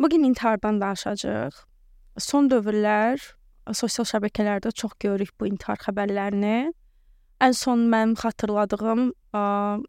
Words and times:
Bu 0.00 0.08
gün 0.08 0.24
intihardan 0.24 0.80
danışacağıq. 0.80 1.56
Son 2.18 2.50
dövrlər 2.50 3.20
sosial 3.74 4.06
şəbəkələrdə 4.06 4.72
çox 4.72 4.96
görürük 5.00 5.32
bu 5.40 5.48
intihar 5.48 5.80
xəbərlərini. 5.80 6.72
Ən 7.42 7.52
son 7.52 7.82
mənim 7.92 8.14
xatırladığım 8.16 9.10
ə, 9.36 9.40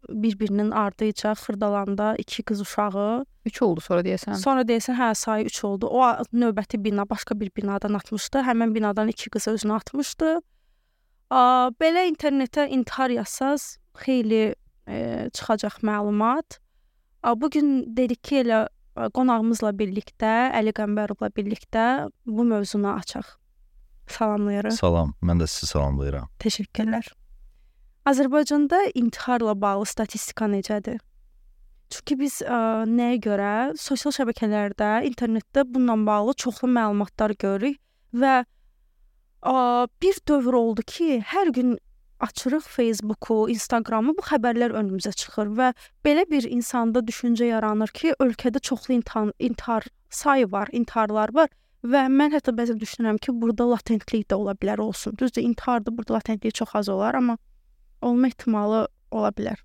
bir-birinin 0.08 0.70
ardınca 0.70 1.32
Xırdalanda 1.32 2.14
iki 2.20 2.42
qız 2.42 2.60
uşağı 2.60 3.24
3 3.48 3.62
oldu 3.62 3.80
sonra 3.80 4.04
deyəsən. 4.04 4.36
Sonra 4.36 4.66
deyəsən 4.68 4.98
hə 4.98 5.14
sayı 5.16 5.48
3 5.48 5.64
oldu. 5.64 5.88
O 5.88 6.04
növbəti 6.32 6.80
bina 6.84 7.08
başqa 7.08 7.38
bir 7.40 7.50
binadan 7.56 7.94
atmışdı. 7.94 8.44
Həmin 8.44 8.74
binadan 8.74 9.08
iki 9.08 9.30
qızı 9.30 9.56
özünə 9.56 9.78
atmışdı. 9.80 10.38
Belə 11.80 12.04
internetə 12.08 12.68
intihar 12.68 13.10
yazsaz 13.16 13.78
xeyli 14.04 14.54
e, 14.88 15.28
çıxacaq 15.32 15.80
məlumat. 15.82 16.60
Bu 17.36 17.50
gün 17.50 17.96
dedik 17.96 18.22
ki, 18.24 18.42
elə 18.44 18.68
qonağımızla 19.14 19.72
birlikdə, 19.78 20.34
Əli 20.58 20.74
Qəmbərovla 20.76 21.30
birlikdə 21.36 21.84
bu 22.26 22.46
mövzunu 22.48 22.90
açaq. 22.94 23.36
Salamlayırıq. 24.08 24.76
Salam, 24.78 25.14
mən 25.22 25.42
də 25.42 25.48
sizi 25.50 25.72
salamlayıram. 25.72 26.28
Təşəkkürlər. 26.40 27.10
Azərbaycanda 28.08 28.80
intiharla 28.96 29.54
bağlı 29.60 29.86
statistika 29.86 30.48
necədir? 30.48 31.00
Çünki 31.92 32.18
biz 32.20 32.38
ə, 32.44 32.84
nəyə 32.88 33.18
görə 33.24 33.52
sosial 33.80 34.12
şəbəkələrdə, 34.16 35.04
internetdə 35.08 35.64
bununla 35.68 35.96
bağlı 36.06 36.34
çoxlu 36.44 36.68
məlumatlar 36.72 37.32
görürük 37.40 37.78
və 38.12 38.34
ə, 38.44 39.54
bir 40.02 40.20
dövr 40.28 40.58
oldu 40.60 40.84
ki, 40.88 41.20
hər 41.32 41.52
gün 41.56 41.76
açırıq 42.20 42.66
Facebooku, 42.66 43.48
Instagramı, 43.52 44.14
bu 44.18 44.24
xəbərlər 44.26 44.74
önümüzə 44.80 45.12
çıxır 45.20 45.52
və 45.58 45.70
belə 46.06 46.24
bir 46.30 46.48
insanda 46.50 47.02
düşüncə 47.04 47.50
yaranır 47.50 47.92
ki, 47.94 48.14
ölkədə 48.20 48.60
çoxlu 48.60 48.94
intihar, 48.98 49.32
intihar 49.38 49.86
sayı 50.10 50.50
var, 50.52 50.68
intiharlar 50.72 51.34
var 51.34 51.48
və 51.84 52.06
mən 52.10 52.34
hətta 52.34 52.54
bəzən 52.54 52.80
düşünürəm 52.80 53.20
ki, 53.22 53.34
burada 53.42 53.68
latentlik 53.70 54.26
də 54.30 54.34
ola 54.34 54.56
bilər 54.58 54.82
olsun. 54.82 55.14
Düzdür, 55.18 55.42
intiharda 55.42 55.96
burada 55.96 56.14
latentlik 56.14 56.54
çox 56.54 56.74
az 56.74 56.88
olar, 56.88 57.14
amma 57.14 57.38
olma 58.02 58.26
ehtimalı 58.26 58.88
ola 59.10 59.30
bilər. 59.30 59.58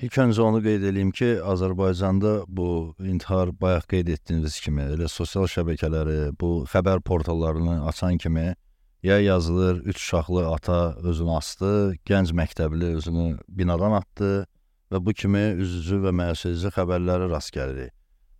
İlk 0.00 0.16
öncə 0.16 0.40
onu 0.40 0.62
qeyd 0.64 0.84
edeyim 0.88 1.10
ki, 1.12 1.26
Azərbaycanda 1.44 2.44
bu 2.48 2.94
intihar 3.04 3.50
bayaq 3.60 3.84
qeyd 3.92 4.08
etdiyiniz 4.14 4.56
kimi, 4.64 4.86
elə 4.96 5.08
sosial 5.12 5.44
şəbəkələri, 5.44 6.32
bu 6.40 6.64
xəbər 6.72 7.02
portallarını 7.04 7.82
açan 7.88 8.16
kimi 8.16 8.54
ya 9.02 9.20
yazılır, 9.20 9.80
üç 9.84 9.96
uşaqlı 9.96 10.46
ata 10.52 10.94
özünü 11.02 11.36
asdı, 11.36 11.94
gənc 12.06 12.32
məktəbli 12.36 12.94
özünü 12.96 13.38
binadan 13.48 13.96
atdı 14.00 14.46
və 14.92 15.00
bu 15.06 15.14
kimi 15.14 15.44
üzücü 15.62 16.02
və 16.04 16.12
məəssəsi 16.20 16.72
xəbərlərə 16.74 17.30
rast 17.30 17.54
gəlirik. 17.54 17.94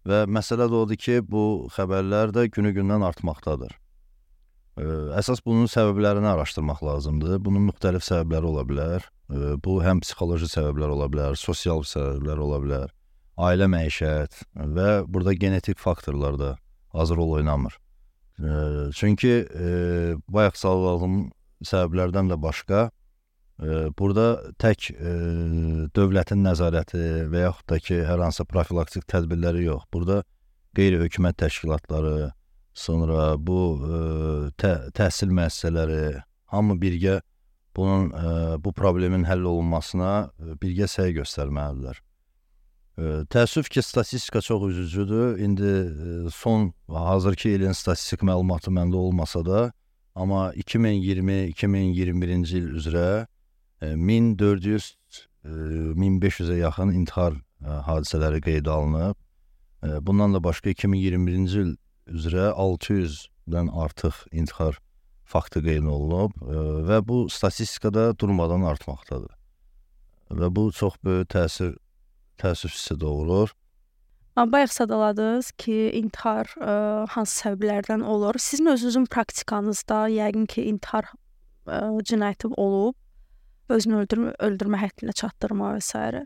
Və 0.06 0.24
məsələ 0.24 0.66
də 0.70 0.76
odur 0.84 0.96
ki, 0.96 1.20
bu 1.28 1.68
xəbərlər 1.76 2.32
də 2.36 2.46
günü-gündən 2.52 3.04
artmaqdadır. 3.04 3.74
Ə, 4.80 4.84
Əsas 5.20 5.42
bunun 5.44 5.68
səbəblərini 5.68 6.28
araşdırmaq 6.30 6.80
lazımdır. 6.84 7.36
Bunun 7.44 7.68
müxtəlif 7.68 8.04
səbəbləri 8.06 8.48
ola 8.52 8.64
bilər. 8.68 9.04
Ə, 9.28 9.58
Bu 9.60 9.80
həm 9.84 10.00
psixoloji 10.04 10.48
səbəblər 10.48 10.96
ola 10.96 11.10
bilər, 11.12 11.36
sosial 11.36 11.84
səbəblər 11.84 12.40
ola 12.40 12.62
bilər, 12.64 12.96
ailə 13.36 13.68
məişət 13.70 14.42
və 14.76 14.88
burada 15.08 15.36
genetik 15.36 15.78
faktorlar 15.78 16.40
da 16.40 16.56
az 16.92 17.12
rol 17.12 17.36
oynamır. 17.38 17.76
Çünki 18.96 19.32
ə, 19.44 20.16
bayaq 20.32 20.56
salladığım 20.56 21.16
səbəblərdən 21.66 22.30
də 22.32 22.38
başqa 22.40 22.86
ə, 22.88 23.90
burada 23.98 24.52
tək 24.60 24.90
ə, 24.94 25.14
dövlətin 25.96 26.40
nəzarəti 26.46 27.28
və 27.32 27.44
yaxud 27.44 27.68
da 27.68 27.80
ki, 27.84 28.02
hər 28.08 28.24
hansı 28.24 28.46
profilaktik 28.48 29.04
tədbirləri 29.10 29.66
yox. 29.66 29.84
Burada 29.92 30.22
qeyri-hökumət 30.78 31.40
təşkilatları, 31.44 32.30
sonra 32.72 33.34
bu 33.36 33.60
tə, 34.60 34.76
təhsil 34.96 35.32
müəssisələri 35.34 36.20
hamı 36.54 36.76
birgə 36.80 37.20
bunun 37.76 38.10
bu 38.62 38.72
problemin 38.72 39.26
həll 39.26 39.44
olunmasına 39.50 40.30
birgə 40.62 40.88
səy 40.90 41.12
göstərməlidirlər. 41.18 41.98
Təəssüf 42.98 43.68
ki, 43.72 43.82
statistika 43.82 44.40
çox 44.44 44.62
üzücüdür. 44.70 45.38
İndi 45.38 45.64
ə, 45.64 46.30
son 46.34 46.72
hazırki 46.88 47.50
ilin 47.56 47.72
statistik 47.72 48.22
məlumatı 48.26 48.70
məndə 48.74 48.96
olmasa 48.96 49.44
da, 49.46 49.72
amma 50.14 50.52
2020-2021-ci 50.54 52.56
il 52.58 52.68
üzrə 52.76 53.26
ə, 53.80 53.94
1400 53.96 54.90
ə, 54.90 54.94
1500-ə 55.96 56.56
yaxın 56.60 56.92
intihar 56.98 57.34
hadisələri 57.60 58.40
qeydə 58.44 58.70
alınıb. 58.72 59.16
Bundan 60.04 60.34
da 60.34 60.44
başqa 60.44 60.70
2021-ci 60.74 61.58
il 61.64 61.76
üzrə 62.10 62.50
600-dən 62.52 63.70
artıq 63.72 64.14
intihar 64.32 64.78
faktı 65.24 65.62
qeyd 65.64 65.86
olunub 65.86 66.32
və 66.88 67.00
bu 67.06 67.28
statistikada 67.30 68.18
durmadan 68.18 68.62
artmaqdadır. 68.66 69.30
Və 70.30 70.54
bu 70.54 70.72
çox 70.72 70.94
böyük 71.04 71.28
təsir 71.32 71.76
təəssüf 72.40 72.74
hissi 72.74 72.96
doğurur. 73.00 73.52
Bayaq 74.36 74.72
sadaladınız 74.72 75.50
ki, 75.60 75.90
intihar 75.98 76.48
ə, 76.56 76.74
hansı 77.12 77.42
səbəblərdən 77.42 78.00
olur? 78.06 78.38
Sizin 78.40 78.70
özünüzün 78.72 79.04
praktikanızda 79.12 80.06
yəqin 80.14 80.46
ki, 80.48 80.64
intihar 80.70 81.10
ə, 81.66 81.80
cinayəti 82.08 82.48
olub, 82.56 82.96
özünü 83.68 84.00
öldürmə, 84.04 84.32
öldürmə 84.46 84.80
həddinə 84.80 85.12
çatdırma 85.20 85.74
və 85.76 85.82
s. 85.84 86.22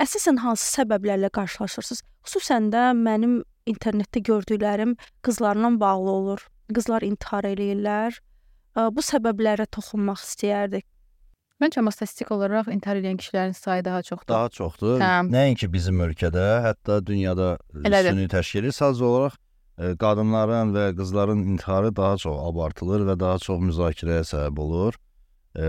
Əsasən 0.00 0.40
hansı 0.44 0.70
səbəblərlə 0.78 1.28
qarşılaşırsınız? 1.36 2.02
Xüsusən 2.26 2.70
də 2.72 2.88
mənim 2.96 3.42
internetdə 3.68 4.22
gördüklərim 4.30 4.96
qızlarla 5.26 5.74
bağlı 5.80 6.10
olur. 6.10 6.42
Qızlar 6.72 7.04
intihar 7.06 7.48
eləyirlər. 7.48 8.16
Bu 8.76 9.04
səbəblərə 9.04 9.66
toxunmaq 9.72 10.20
istəyərdik. 10.20 10.86
Məncə 11.56 11.80
amma 11.80 11.92
statistik 11.94 12.28
olaraq 12.34 12.66
intihar 12.68 12.98
edən 13.00 13.16
kişilərin 13.16 13.54
sayı 13.56 13.84
daha 13.84 14.02
çoxdur. 14.04 14.28
Daha 14.28 14.48
çoxdur. 14.52 14.98
Hə. 15.00 15.12
Nəinki 15.32 15.70
bizim 15.72 16.02
ölkədə, 16.04 16.44
hətta 16.66 16.98
dünyada 17.00 17.54
Elədir. 17.80 18.12
süni 18.12 18.28
təşkili 18.28 18.74
sadəcə 18.76 19.06
olaraq 19.08 19.38
ə, 19.38 19.94
qadınların 20.02 20.74
və 20.76 20.84
qızların 20.98 21.46
intiharı 21.54 21.94
daha 21.96 22.20
çox 22.20 22.36
abartılır 22.50 23.06
və 23.08 23.16
daha 23.24 23.40
çox 23.40 23.64
müzakirəyə 23.70 24.28
səbəb 24.28 24.62
olur. 24.66 25.00
Ə, 25.56 25.66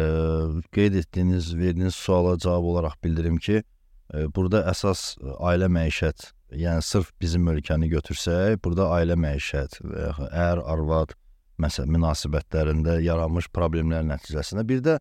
qeyd 0.75 0.99
etdiyiniz, 1.05 1.53
verdiyiniz 1.55 1.95
suala 1.95 2.35
cavab 2.35 2.67
olaraq 2.73 2.99
bildirim 3.03 3.39
ki, 3.39 3.63
ə, 3.63 4.27
burada 4.35 4.65
əsas 4.67 5.13
ailə 5.39 5.71
məişət, 5.71 6.33
yəni 6.51 6.83
sırf 6.83 7.15
bizim 7.21 7.47
ölkəni 7.47 7.87
götürsək, 7.95 8.59
burada 8.59 8.91
ailə 8.99 9.15
məişət 9.15 9.79
ər, 10.35 10.59
arvad 10.67 11.15
məsəl 11.63 11.87
münasibətlərində 11.95 12.99
yaranmış 13.07 13.47
problemlər 13.55 14.03
nəticəsində 14.03 14.67
bir 14.67 14.83
də 14.83 14.99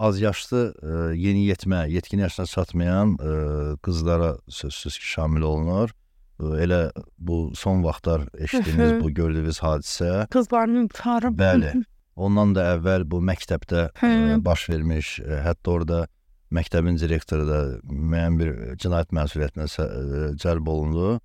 az 0.00 0.20
yaşlı 0.22 0.60
ə, 0.80 0.98
yeniyetmə, 1.20 1.84
yetkin 1.92 2.22
yaşına 2.24 2.46
çatmayan 2.48 3.16
ə, 3.20 3.34
qızlara 3.84 4.34
sözsüz 4.48 4.96
ki, 4.98 5.06
şamil 5.14 5.44
olunur. 5.44 5.92
Ə, 6.40 6.54
Elə 6.64 6.80
bu 7.18 7.50
son 7.58 7.82
vaxtlar 7.84 8.24
eşitdiyimiz 8.40 8.96
bu 9.02 9.10
gördüyünüz 9.12 9.60
hadisə, 9.60 10.26
Qızların 10.32 10.86
intiharı. 10.86 11.34
bəli. 11.36 11.74
Ondan 12.16 12.54
da 12.56 12.64
əvvəl 12.76 13.04
bu 13.08 13.20
məktəbdə 13.24 13.90
Hı. 14.00 14.40
baş 14.44 14.68
vermiş, 14.72 15.18
ə, 15.24 15.42
hətta 15.46 15.70
orada 15.76 16.00
məktəbin 16.52 16.96
direktoru 16.98 17.44
da 17.48 17.58
müəyyən 17.86 18.38
bir 18.40 18.50
cinayət 18.82 19.12
məsuliyyətinə 19.14 19.68
ə, 19.68 19.86
cəlb 20.42 20.68
olundu. 20.68 21.18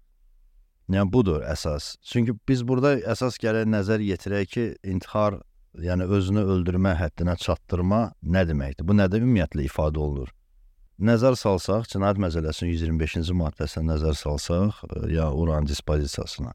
Yəni 0.92 1.10
budur 1.12 1.42
əsas. 1.50 1.96
Çünki 2.06 2.36
biz 2.48 2.62
burada 2.68 2.92
əsas 3.10 3.40
gərək 3.42 3.66
nəzər 3.72 4.04
yetirək 4.06 4.52
ki, 4.52 4.66
intihar, 4.86 5.40
yəni 5.84 6.08
özünü 6.18 6.44
öldürmə 6.54 6.96
həddinə 7.00 7.36
çatdırma 7.42 8.02
nə 8.24 8.44
deməkdir? 8.50 8.88
Bu 8.88 8.96
nədə 8.96 9.20
ümumiyyətlə 9.22 9.66
ifadə 9.68 10.02
olunur? 10.02 10.32
Nəzər 10.96 11.36
salsaq, 11.36 11.90
Cinayət 11.92 12.22
Məcəlləsinin 12.24 12.72
125-ci 12.72 13.36
maddəsinə 13.36 13.90
nəzər 13.90 14.16
salsaq, 14.16 14.78
ə, 14.88 15.02
ya 15.12 15.26
oranın 15.32 15.68
dispozisiyasına. 15.68 16.54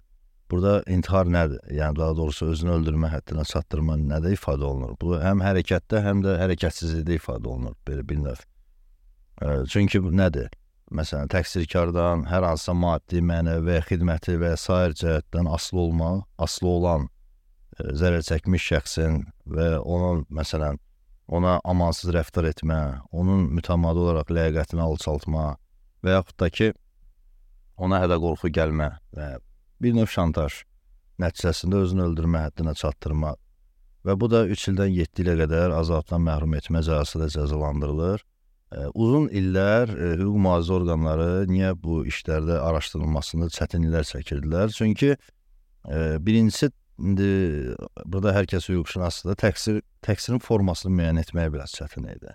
Burada 0.50 0.80
intihar 0.88 1.28
nədir? 1.30 1.60
Yəni 1.76 1.98
daha 1.98 2.16
doğrusu 2.16 2.48
özünü 2.54 2.72
öldürmə 2.78 3.10
həddinə 3.12 3.44
çatdırma 3.46 3.98
nədə 4.00 4.32
ifadə 4.34 4.64
olunur? 4.66 4.96
Bu 5.00 5.18
həm 5.20 5.44
hərəkətdə, 5.44 6.00
həm 6.06 6.24
də 6.24 6.38
hərəkətsizlikdə 6.40 7.20
ifadə 7.20 7.52
olunur 7.52 7.76
belə 7.86 8.06
bir 8.08 8.24
növ. 8.24 8.40
Ə, 9.44 9.60
Çünki 9.68 10.00
bu 10.02 10.14
nədir? 10.16 10.48
Məsələn, 10.90 11.28
təqsirkardan 11.30 12.24
hər 12.26 12.48
hansısa 12.48 12.72
maddi, 12.74 13.20
mənəvi 13.22 13.76
xidməti 13.86 14.40
və 14.40 14.56
sair 14.58 14.96
cəhətdən 14.98 15.46
asılı 15.52 15.84
olmaq, 15.84 16.24
asılı 16.42 16.70
olan 16.80 17.10
zərər 18.00 18.24
çəkmiş 18.26 18.68
şəxsin 18.72 19.20
və 19.50 19.68
onun 19.80 20.24
məsələn 20.30 20.78
ona 21.30 21.58
amansız 21.64 22.10
rəftar 22.14 22.48
etmə, 22.48 23.00
onun 23.14 23.46
mütəmadi 23.54 24.02
olaraq 24.02 24.32
ləyaqətini 24.34 24.82
alçaltma 24.82 25.52
və 26.02 26.16
yaxud 26.16 26.38
da 26.42 26.48
ki 26.50 26.72
ona 27.78 28.00
hədə-qorxu 28.02 28.50
gəlmə 28.56 28.90
və 29.16 29.28
bir 29.80 29.94
növ 29.96 30.10
şantaj 30.10 30.64
nəticəsində 31.22 31.84
özünü 31.84 32.08
öldürmə 32.08 32.42
həddinə 32.48 32.74
çatdırma 32.80 33.36
və 34.08 34.16
bu 34.18 34.30
da 34.32 34.42
3 34.48 34.66
ildən 34.72 34.92
7 34.96 35.24
ilə 35.24 35.36
qədər 35.44 35.76
azadlıqdan 35.76 36.26
məhrum 36.26 36.56
etmə 36.58 36.82
cəzası 36.82 37.22
da 37.22 37.30
cəzalandırılır 37.36 38.24
uzun 38.94 39.26
illər 39.34 39.90
hüquq 39.90 40.36
mühafizə 40.38 40.74
orqanları 40.76 41.30
niyə 41.50 41.72
bu 41.82 42.04
işlərdə 42.10 42.60
araşdırılmasında 42.62 43.50
çətinliklər 43.56 44.06
çəkirdilər? 44.06 44.70
Çünki 44.76 45.16
birincisi 46.26 46.70
indi 47.00 47.32
burada 48.04 48.34
hər 48.36 48.48
kəs 48.50 48.68
hüquqşünasdır. 48.70 49.38
Təqsir 49.40 49.80
təqsirin 50.06 50.40
formasını 50.44 50.92
müəyyən 50.96 51.20
etmək 51.24 51.52
biraz 51.56 51.74
çətin 51.76 52.08
idi. 52.12 52.34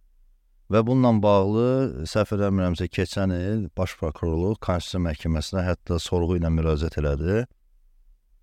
Və 0.71 0.81
bununla 0.85 1.12
bağlı 1.21 1.65
səhv 2.09 2.33
eləmirəmsə 2.39 2.88
keçən 2.89 3.33
il 3.35 3.67
baş 3.77 3.94
prokurorluq 4.00 4.57
Konstitusiya 4.65 5.03
məhkəməsinə 5.06 5.62
hətta 5.67 6.00
sorğu 6.01 6.39
ilə 6.39 6.50
müraciət 6.50 6.97
elədi. 7.01 7.44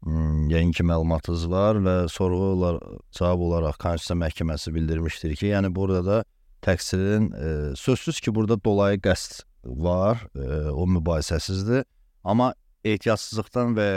Hmm, 0.02 0.46
yəqin 0.50 0.70
ki 0.74 0.86
məlumatınız 0.86 1.48
var 1.50 1.80
və 1.82 1.96
sorğu 2.10 2.38
olar 2.52 2.78
cavab 3.18 3.42
olaraq 3.48 3.80
Konstitusiya 3.82 4.18
məhkəməsi 4.22 4.74
bildirmişdir 4.74 5.34
ki, 5.38 5.50
yəni 5.50 5.74
burada 5.74 6.04
da 6.06 6.22
təqsirin 6.62 7.28
e, 7.34 7.76
sözsüz 7.76 8.20
ki, 8.22 8.34
burada 8.34 8.58
dolayı 8.64 9.00
qəsd 9.02 9.42
var, 9.64 10.22
e, 10.34 10.70
o 10.70 10.86
mübahisəsizdir. 10.86 11.84
Amma 12.22 12.52
ehtiyatsızlıqdan 12.84 13.74
və 13.78 13.88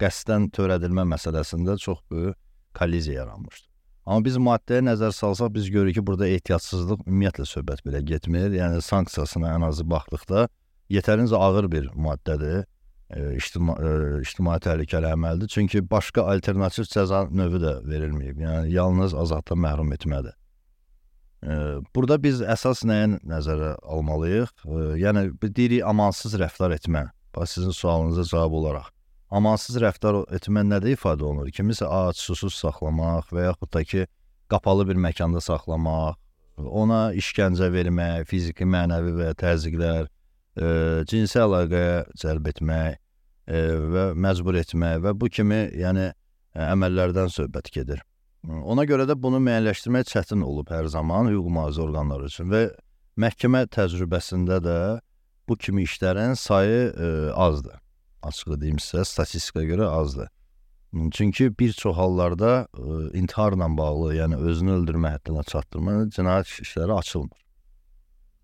qəsddən 0.00 0.50
törədilmə 0.54 1.04
məsələsində 1.14 1.78
çox 1.82 2.04
böyük 2.10 2.36
kolliziya 2.78 3.22
yaranmışdır. 3.22 3.68
Amma 4.08 4.24
biz 4.24 4.38
maddəyə 4.40 4.80
nəzər 4.86 5.12
salsaq 5.12 5.52
biz 5.52 5.68
görürük 5.70 5.98
ki, 5.98 6.06
burada 6.06 6.28
ehtiyatsızlıq 6.32 7.02
ümumiyyətlə 7.04 7.44
söhbət 7.44 7.84
belə 7.84 8.00
getmir. 8.08 8.54
Yəni 8.56 8.80
sanksiyasına 8.82 9.50
ən 9.58 9.66
azı 9.68 9.84
baxdıqda 9.84 10.46
yetərincə 10.88 11.36
ağır 11.36 11.68
bir 11.72 11.90
maddədir 11.92 12.64
ictima 13.36 13.76
ictimai 14.22 14.58
təhlükəli 14.64 15.12
əməldir. 15.12 15.48
Çünki 15.52 15.82
başqa 15.90 16.24
alternativ 16.32 16.88
cəza 16.88 17.26
növü 17.28 17.60
də 17.62 17.74
verilməyib. 17.88 18.42
Yəni 18.44 18.72
yalnız 18.72 19.14
azadlıqdan 19.14 19.60
məhrum 19.64 19.92
etmədir. 19.96 20.36
Burada 21.94 22.18
biz 22.20 22.40
əsas 22.42 22.84
nəyə 22.88 23.18
nəzərə 23.28 23.74
almalıyıq? 23.84 24.52
Yəni 25.04 25.30
deyirik 25.44 25.84
amansız 25.86 26.34
rəftar 26.40 26.74
etmə. 26.74 27.10
Bax 27.36 27.58
sizin 27.58 27.76
sualınıza 27.76 28.24
cavab 28.24 28.56
olaraq. 28.62 28.88
Amansız 29.28 29.76
rəftar 29.82 30.22
etmə 30.32 30.62
nədə 30.64 30.94
ifadə 30.94 31.26
olunur? 31.28 31.50
Kimisə 31.52 31.84
ac, 31.84 32.16
susuz 32.16 32.54
saxlamaq 32.56 33.28
və 33.34 33.44
yaxud 33.50 33.70
da 33.74 33.82
ki, 33.84 34.06
qapalı 34.48 34.86
bir 34.88 34.96
məkanda 34.96 35.42
saxlamaq, 35.44 36.16
ona 36.56 37.00
işgəncə 37.12 37.68
vermək, 37.74 38.24
fiziki, 38.30 38.64
mənəvi 38.64 39.12
və 39.18 39.34
təzyiqlər, 39.38 40.08
e, 40.56 40.70
cinsi 41.10 41.42
əlaqəyə 41.42 42.06
cəlb 42.22 42.48
etmək 42.54 42.96
e, 42.96 43.60
və 43.94 44.04
məcbur 44.16 44.56
etmək 44.62 45.02
və 45.04 45.12
bu 45.20 45.28
kimi, 45.28 45.60
yəni 45.76 46.08
əməllərdən 46.56 47.28
söhbət 47.34 47.68
gedir. 47.74 48.00
Ona 48.48 48.86
görə 48.88 49.04
də 49.10 49.16
bunu 49.18 49.42
müəyyənləşdirmək 49.44 50.08
çətin 50.08 50.44
olub 50.46 50.70
hər 50.72 50.88
zaman 50.88 51.28
hüquq 51.28 51.50
mühafizə 51.52 51.84
orqanları 51.84 52.30
üçün 52.32 52.48
və 52.54 52.62
məhkəmə 53.20 53.66
təcrübəsində 53.76 54.60
də 54.64 54.78
bu 55.48 55.56
kimi 55.60 55.84
işlərin 55.84 56.32
sayı 56.38 56.80
e, 56.88 57.12
azdır. 57.36 57.76
Açığı 58.22 58.60
deyim 58.60 58.78
sizə, 58.82 59.04
statistikaya 59.04 59.68
görə 59.68 59.88
azdır. 60.00 60.28
Çünki 61.12 61.58
bir 61.58 61.72
çox 61.72 61.96
hallarda 61.96 62.68
e, 62.78 63.18
intiharla 63.18 63.68
bağlı, 63.76 64.14
yəni 64.16 64.38
özünü 64.50 64.72
öldürmə 64.78 65.12
həddinə 65.16 65.44
çatdırma 65.46 65.92
cinayət 66.16 66.54
işləri 66.64 66.94
açılmır. 66.96 67.38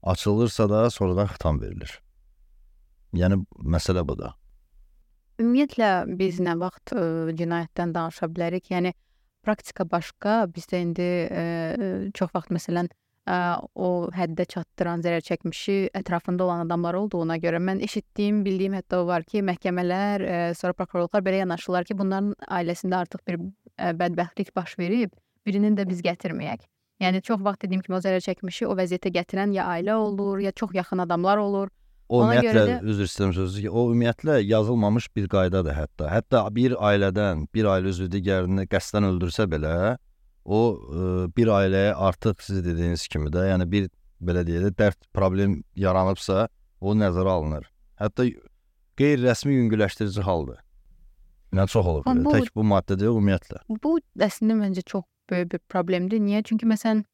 Açılırsa 0.03 0.69
da 0.71 0.91
sonradan 0.91 1.26
xitam 1.26 1.61
verilir. 1.61 2.00
Yəni 3.15 3.41
məsələ 3.59 4.05
budur. 4.09 4.35
Ümumiyyətlə 5.41 6.19
biz 6.19 6.41
nə 6.44 6.59
vaxt 6.61 6.93
ə, 6.93 7.32
cinayətdən 7.38 7.94
danışa 7.94 8.29
bilərik? 8.29 8.69
Yəni 8.71 8.93
praktika 9.43 9.88
başqa, 9.91 10.44
bizdə 10.53 10.82
indi 10.85 11.09
ə, 11.26 11.47
çox 12.15 12.31
vaxt 12.37 12.53
məsələn 12.55 12.93
ə, 12.93 13.03
o 13.26 13.88
həddə 14.12 14.44
çatdıran 14.44 15.00
zərər 15.05 15.25
çəkmişi 15.25 15.76
ətrafında 15.97 16.44
olan 16.44 16.67
adamlar 16.67 16.94
olduğuna 16.99 17.38
görə 17.41 17.61
mən 17.62 17.81
eşitdiyim, 17.85 18.43
bildiyim 18.44 18.76
hətta 18.76 19.00
var 19.06 19.25
ki, 19.25 19.41
məhkəmələr, 19.49 20.26
sonra 20.59 20.76
prokurorluqlar 20.76 21.25
belə 21.25 21.41
yanaşırlar 21.44 21.88
ki, 21.88 21.97
bunların 21.99 22.35
ailəsində 22.49 23.00
artıq 23.00 23.25
bir 23.29 23.41
bədbəxtlik 24.00 24.53
baş 24.56 24.79
verib, 24.79 25.15
birinin 25.47 25.76
də 25.76 25.88
biz 25.88 26.03
gətirməyək. 26.05 26.69
Yəni 27.03 27.23
çox 27.26 27.41
vaxt 27.43 27.65
dediyim 27.65 27.81
kimi 27.82 27.97
o 27.97 28.03
zərər 28.05 28.23
çəkmişi 28.23 28.69
o 28.69 28.76
vəziyyətə 28.76 29.11
gətirən 29.17 29.56
ya 29.56 29.65
ailə 29.73 29.97
olur, 29.99 30.38
ya 30.44 30.53
çox 30.53 30.76
yaxın 30.76 30.99
adamlar 31.09 31.41
olur. 31.43 31.73
O 32.09 32.21
Ona 32.21 32.35
ümumiyyətlə 32.37 32.53
görə 32.53 32.69
də- 32.69 32.93
üzr 32.93 33.09
istəyirəm 33.09 33.32
sözü 33.35 33.61
ki, 33.65 33.71
o 33.71 33.88
ümumiyyətlə 33.91 34.37
yazılmamış 34.44 35.09
bir 35.17 35.29
qaydadır 35.32 35.75
hətta. 35.75 36.11
Hətta 36.12 36.44
bir 36.55 36.76
ailədən 36.76 37.47
bir 37.55 37.65
ailə 37.65 37.88
üzvü 37.88 38.11
digərini 38.12 38.67
qəsdən 38.69 39.09
öldürsə 39.09 39.49
belə, 39.49 39.97
o 40.44 40.61
ə, 40.76 41.37
bir 41.37 41.50
ailəyə 41.58 41.94
artıq 41.96 42.43
siz 42.44 42.64
dediyiniz 42.64 43.06
kimi 43.08 43.31
də, 43.32 43.46
yəni 43.52 43.67
bir 43.70 43.88
belə 44.25 44.44
deyək 44.46 44.67
də 44.69 44.73
dərd, 44.79 45.00
problem 45.17 45.62
yaranıbsa, 45.76 46.49
o 46.81 46.94
nəzərə 46.94 47.32
alınır. 47.38 47.67
Hətta 48.00 48.26
qeyri-rəsmi 48.99 49.55
yüngülləşdirici 49.58 50.20
haldır. 50.26 50.61
Yəni 51.55 51.69
çox. 51.70 51.87
Amma 52.06 52.14
belə. 52.14 52.25
bu- 52.25 52.32
Tək 52.37 52.49
bu 52.56 52.62
maddədə 52.70 53.05
yox, 53.08 53.17
ümumiyyətlə. 53.19 53.61
Bu 53.82 53.99
əslində 54.26 54.56
məncə 54.61 54.82
çox 54.87 55.05
böyük 55.31 55.50
bir 55.52 55.61
problemdir. 55.70 56.19
Niyə? 56.20 56.43
Çünki 56.44 56.67
məsələn 56.67 57.05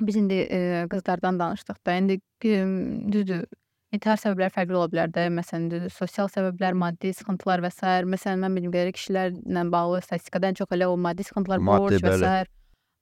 biz 0.00 0.16
indi 0.16 0.38
e, 0.50 0.86
qızlardan 0.90 1.38
danışdıq 1.40 1.76
da, 1.86 1.96
indi 1.98 2.20
e, 2.44 2.62
düzdür, 3.12 3.44
intihar 3.92 4.16
səbəbləri 4.22 4.54
fərqli 4.54 4.74
ola 4.78 4.88
bilər 4.88 5.10
də. 5.12 5.26
Məsələn, 5.34 5.88
sosial 5.92 6.30
səbəblər, 6.32 6.72
maddi 6.78 7.12
sıxıntılar 7.18 7.60
və 7.66 7.70
s. 7.74 7.82
Məsələn, 8.14 8.40
mən 8.46 8.56
bildiyim 8.56 8.72
qədərilə 8.72 8.96
kişilərlə 8.96 9.66
bağlı 9.74 10.00
statistikada 10.06 10.48
ən 10.52 10.58
çox 10.62 10.72
elə 10.78 10.88
o 10.88 10.96
maddi 10.96 11.26
sıxıntılar, 11.28 11.58
Maddi, 11.60 11.98
borc 12.00 12.06
və 12.06 12.16
s. 12.18 12.46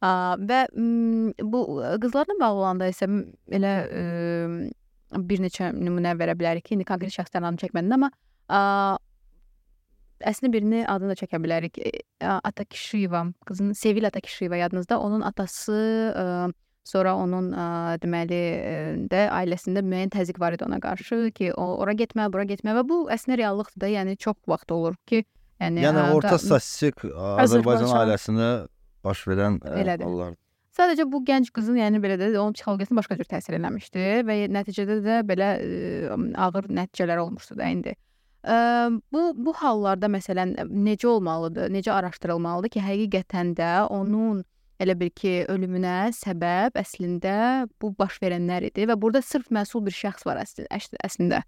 Və 0.00 0.61
bu 1.43 1.61
qızlarla 2.00 2.37
bağlı 2.41 2.61
olanda 2.64 2.88
isə 2.88 3.08
elə 3.52 3.73
bir 5.29 5.43
neçə 5.43 5.73
nümunə 5.75 6.14
verə 6.19 6.37
bilərik 6.38 6.64
ki, 6.69 6.76
indi 6.79 6.87
konkret 6.88 7.12
şəxslərin 7.12 7.49
adını 7.50 7.64
çəkmədim, 7.64 7.93
amma 7.99 8.11
əslində 10.31 10.50
birini 10.55 10.81
adını 10.88 11.14
da 11.14 11.19
çəkə 11.20 11.38
bilərik. 11.43 11.79
E, 11.81 11.91
Atakişiyeva, 12.20 13.23
qızın 13.49 13.73
Sevil 13.73 14.06
Atakişiyeva 14.06 14.56
yadınızda, 14.61 14.99
onun 15.00 15.20
atası 15.25 15.76
ə, 16.12 16.25
sonra 16.85 17.14
onun 17.17 17.50
ə, 17.56 17.67
deməli 18.02 18.41
ə, 18.41 18.75
də 19.11 19.23
ailəsində 19.32 19.81
müəyyən 19.87 20.12
təzyiq 20.12 20.41
var 20.43 20.56
idi 20.56 20.67
ona 20.67 20.81
qarşı 20.81 21.31
ki, 21.37 21.52
o 21.56 21.70
ora 21.81 21.94
getmə, 21.97 22.29
bura 22.32 22.44
getmə 22.44 22.75
və 22.76 22.85
bu 22.88 22.99
əslində 23.12 23.38
reallıqdır 23.41 23.81
da, 23.87 23.91
yəni 23.97 24.17
çox 24.20 24.37
vaxt 24.49 24.70
olur 24.76 24.99
ki, 25.08 25.23
yəni, 25.61 25.87
Yəni 25.87 26.05
ə, 26.05 26.11
orta 26.19 26.35
qa- 26.37 26.43
statistik 26.44 27.00
Azərbaycan 27.06 27.88
Azərbaycan- 27.88 27.97
ailəsində 28.02 28.50
baş 29.05 29.25
verən 29.29 29.58
ə, 29.62 29.75
Elədir. 29.82 30.05
hallar. 30.06 30.37
Sadəcə 30.76 31.05
bu 31.11 31.23
gənc 31.26 31.50
qızın, 31.55 31.81
yəni 31.81 31.99
belə 32.02 32.14
də 32.20 32.29
onun 32.38 32.55
psixologiyasına 32.55 33.00
başqa 33.00 33.17
cür 33.19 33.29
təsir 33.32 33.56
eləmişdi 33.58 34.05
və 34.29 34.37
nəticədə 34.55 35.00
də 35.06 35.17
belə 35.26 35.49
ə, 35.59 36.21
ağır 36.47 36.71
nəticələr 36.71 37.19
olmuşdu 37.25 37.57
da 37.59 37.66
indi. 37.75 37.97
Ə, 38.40 38.57
bu 39.12 39.25
bu 39.37 39.52
hallarda 39.59 40.09
məsələn 40.09 40.54
necə 40.71 41.07
olmalıdır? 41.11 41.73
Necə 41.75 41.92
araşdırılmalıdır 41.92 42.73
ki, 42.76 42.80
həqiqətən 42.87 43.54
də 43.59 43.73
onun 43.92 44.45
elə 44.80 44.95
bil 44.97 45.11
ki, 45.12 45.45
ölümünə 45.52 46.09
səbəb 46.16 46.78
əslində 46.80 47.35
bu 47.83 47.90
baş 47.99 48.16
verənlər 48.23 48.71
idi 48.71 48.87
və 48.88 48.97
burada 48.97 49.21
sırf 49.21 49.50
məsul 49.52 49.85
bir 49.85 49.92
şəxs 49.92 50.25
var 50.25 50.40
əsl- 50.40 50.71
əs- 50.73 50.97
əslində. 51.04 51.42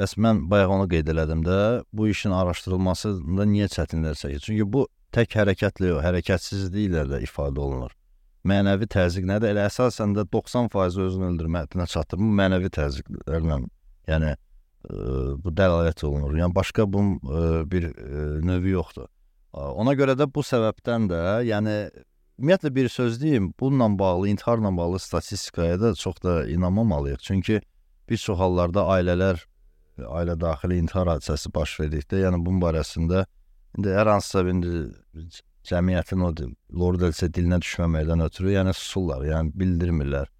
Bəs 0.00 0.16
mən 0.18 0.46
bayaq 0.50 0.72
onu 0.74 0.88
qeyd 0.90 1.12
elədim 1.12 1.44
də, 1.46 1.58
bu 1.92 2.08
işin 2.08 2.32
araşdırılmasında 2.34 3.46
niyə 3.52 3.68
çətinliklər 3.70 4.18
çəkir? 4.18 4.42
Çünki 4.48 4.66
bu 4.72 4.88
tək 5.14 5.36
hərəkətlə 5.38 5.92
yox, 5.92 6.02
hərəkətsizliklə 6.04 7.06
də 7.10 7.22
ifadə 7.26 7.62
olunur. 7.62 7.94
Mənəvi 8.48 8.88
təzyiq 8.88 9.26
nədir? 9.28 9.52
Elə 9.52 9.66
əsasən 9.68 10.14
də 10.16 10.24
90% 10.32 11.02
özünü 11.04 11.26
öldürmə 11.34 11.64
həddinə 11.64 11.86
çatdırma 11.92 12.30
mənəvi 12.40 12.70
təzyiqlərlə, 12.72 13.58
yəni 14.08 14.30
ə, 14.32 14.36
bu 15.42 15.52
dəlalət 15.52 16.04
olunur. 16.08 16.38
Yəni 16.40 16.56
başqa 16.56 16.86
bunun 16.88 17.18
ə, 17.20 17.42
bir 17.68 17.90
ə, 17.90 18.22
növü 18.48 18.76
yoxdur. 18.78 19.10
Ona 19.52 19.96
görə 19.98 20.14
də 20.14 20.28
bu 20.30 20.44
səbəbdən 20.46 21.10
də, 21.10 21.20
yəni 21.48 21.76
ümumiyyətlə 22.38 22.70
bir 22.74 22.88
söz 22.88 23.20
deyim, 23.20 23.50
bununla 23.60 23.98
bağlı, 23.98 24.28
intiharla 24.28 24.76
bağlı 24.76 24.98
statistikaya 24.98 25.80
da 25.80 25.94
çox 25.94 26.22
da 26.22 26.46
inanmamalıyıq. 26.48 27.18
Çünki 27.18 27.60
bir 28.08 28.16
çox 28.16 28.38
hallarda 28.38 28.86
ailələr 28.94 29.42
ailə 30.00 30.38
daxili 30.40 30.78
intihar 30.80 31.10
hadisəsi 31.10 31.52
baş 31.54 31.74
verdikdə, 31.80 32.22
yəni 32.24 32.40
bunun 32.44 32.62
barəsində 32.62 33.26
indi 33.78 33.94
hər 33.94 34.10
hansısa 34.14 34.44
indi 34.50 34.72
cəmiyyətin 35.70 36.22
o 36.24 36.30
dil- 36.36 36.54
lordelse 36.72 37.28
dilinə 37.28 37.60
düşməməkdən 37.62 38.24
ötürü, 38.26 38.54
yəni 38.58 38.74
susurlar, 38.74 39.24
yəni 39.28 39.52
bildirmirlər. 39.60 40.30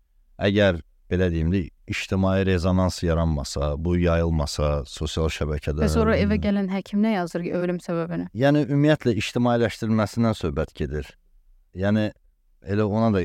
Əgər 0.41 0.81
belə 1.11 1.29
deyim 1.33 1.51
də 1.53 1.65
ictimai 1.91 2.45
rezonans 2.47 3.03
yaranmasa, 3.03 3.75
bu 3.85 3.97
yayılmasa 3.99 4.85
sosial 4.87 5.29
şəbəkədə 5.35 5.83
Və 5.85 5.91
sonra 5.93 6.17
evə 6.17 6.39
gələn 6.43 6.71
həkim 6.71 7.03
nə 7.05 7.17
yazır 7.19 7.45
ki, 7.47 7.53
ölüm 7.59 7.81
səbəbini? 7.83 8.29
Yəni 8.35 8.65
ümumiyyətlə 8.69 9.17
ictimailəşdirilməsindən 9.23 10.39
söhbət 10.39 10.75
gedir. 10.79 11.11
Yəni 11.75 12.11
elə 12.63 12.87
ona 12.87 13.11
da 13.17 13.25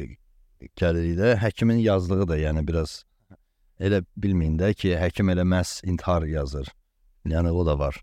gəlirik 0.79 1.19
də, 1.19 1.35
həkimin 1.41 1.79
yazdığı 1.83 2.27
da 2.27 2.37
yəni 2.41 2.65
biraz 2.67 3.03
elə 3.79 4.01
bilməyin 4.17 4.57
də 4.59 4.73
ki, 4.73 4.95
həkim 4.99 5.29
elə 5.33 5.45
məhz 5.45 5.79
intihar 5.85 6.25
yazır. 6.29 6.71
Yəni 7.25 7.51
o 7.53 7.65
da 7.65 7.77
var. 7.79 8.01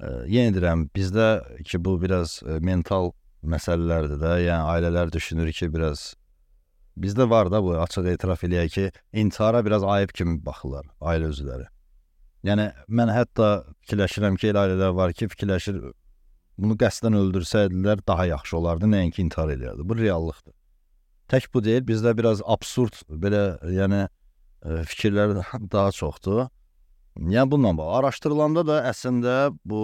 E, 0.00 0.10
yenə 0.30 0.54
deyirəm, 0.56 0.88
bizdə 0.96 1.28
ki 1.66 1.80
bu 1.84 1.96
biraz 2.02 2.40
e, 2.42 2.58
mental 2.64 3.12
məsələlərdir 3.44 4.20
də. 4.22 4.34
Yəni 4.46 4.72
ailələr 4.74 5.12
düşünür 5.14 5.52
ki, 5.54 5.70
biraz 5.74 6.14
bizdə 7.00 7.28
var 7.30 7.50
da 7.52 7.62
bu 7.62 7.76
açıq 7.82 8.08
etiraf 8.14 8.44
eləyək 8.46 8.74
ki, 8.74 8.86
intihara 9.24 9.64
biraz 9.66 9.84
ayıb 9.96 10.14
kimi 10.14 10.38
baxırlar 10.46 10.86
ailə 11.00 11.30
üzvləri. 11.34 11.68
Yəni 12.44 12.68
mən 12.88 13.12
hətta 13.12 13.50
fikirləşirəm 13.84 14.36
ki, 14.40 14.50
elə 14.52 14.66
ailələr 14.66 14.96
var 14.96 15.14
ki, 15.16 15.30
fikirləşir 15.32 15.80
bunu 16.60 16.76
qəsdən 16.78 17.16
öldürsəydilər 17.18 18.04
daha 18.06 18.26
yaxşı 18.30 18.58
olardı, 18.58 18.90
nəinki 18.90 19.22
intihar 19.24 19.50
eləyərdi. 19.54 19.86
Bu 19.88 19.96
reallıqdır. 19.98 20.54
Tək 21.32 21.48
bu 21.54 21.62
deyil, 21.64 21.86
bizdə 21.88 22.12
biraz 22.16 22.42
absurd 22.44 23.00
belə, 23.08 23.56
yəni 23.72 24.04
ə, 24.04 24.82
fikirlər 24.90 25.38
daha 25.74 25.90
çoxdur. 25.96 26.44
Yəni 27.14 27.50
bununla 27.50 27.76
bağlı 27.78 27.96
araşdırılanda 27.98 28.62
da 28.66 28.80
əslində 28.90 29.34
bu 29.64 29.82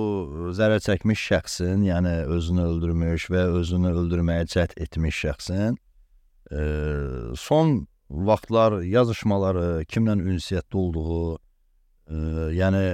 zərər 0.57 0.83
çəkmiş 0.83 1.21
şəxsin, 1.31 1.85
yəni 1.87 2.15
özünü 2.27 2.65
öldürmüş 2.73 3.29
və 3.31 3.45
özünü 3.61 3.93
öldürməyə 4.01 4.49
cəhd 4.51 4.75
etmiş 4.83 5.21
şəxsin 5.27 5.79
ə, 6.51 7.35
son 7.39 7.87
vaxtlar 8.11 8.81
yazışmaları, 8.83 9.85
kimlə 9.91 10.17
ünsiyyətdə 10.19 10.77
olduğu, 10.83 11.39
ə, 12.11 12.21
yəni 12.59 12.85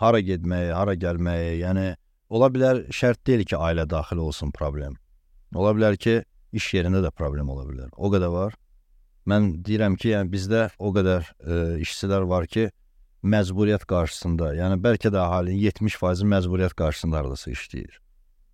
hara 0.00 0.20
getməyi, 0.24 0.72
hara 0.72 0.96
gəlməyi, 0.96 1.58
yəni 1.62 1.86
ola 2.32 2.50
bilər 2.52 2.84
şərt 2.88 3.20
deyil 3.26 3.44
ki, 3.44 3.58
ailə 3.58 3.84
daxil 3.90 4.22
olsun 4.24 4.54
problem. 4.54 4.96
Ola 5.54 5.74
bilər 5.76 5.98
ki, 6.00 6.22
iş 6.54 6.70
yerində 6.78 7.02
də 7.04 7.12
problem 7.14 7.50
ola 7.52 7.66
bilər. 7.68 7.92
O 7.96 8.10
qədər 8.12 8.32
var. 8.32 8.56
Mən 9.28 9.52
deyirəm 9.64 9.96
ki, 10.00 10.14
yəni 10.16 10.32
bizdə 10.32 10.68
o 10.78 10.92
qədər 10.96 11.28
ə, 11.28 11.60
işçilər 11.84 12.26
var 12.28 12.48
ki, 12.48 12.70
məcburiyyət 13.24 13.86
qarşısında, 13.88 14.50
yəni 14.58 14.78
bəlkə 14.84 15.10
də 15.12 15.20
əhalinin 15.22 15.60
70% 15.62 16.28
məcburiyyət 16.28 16.76
qarşısında 16.76 17.22
hardasa 17.22 17.52
işləyir. 17.54 17.98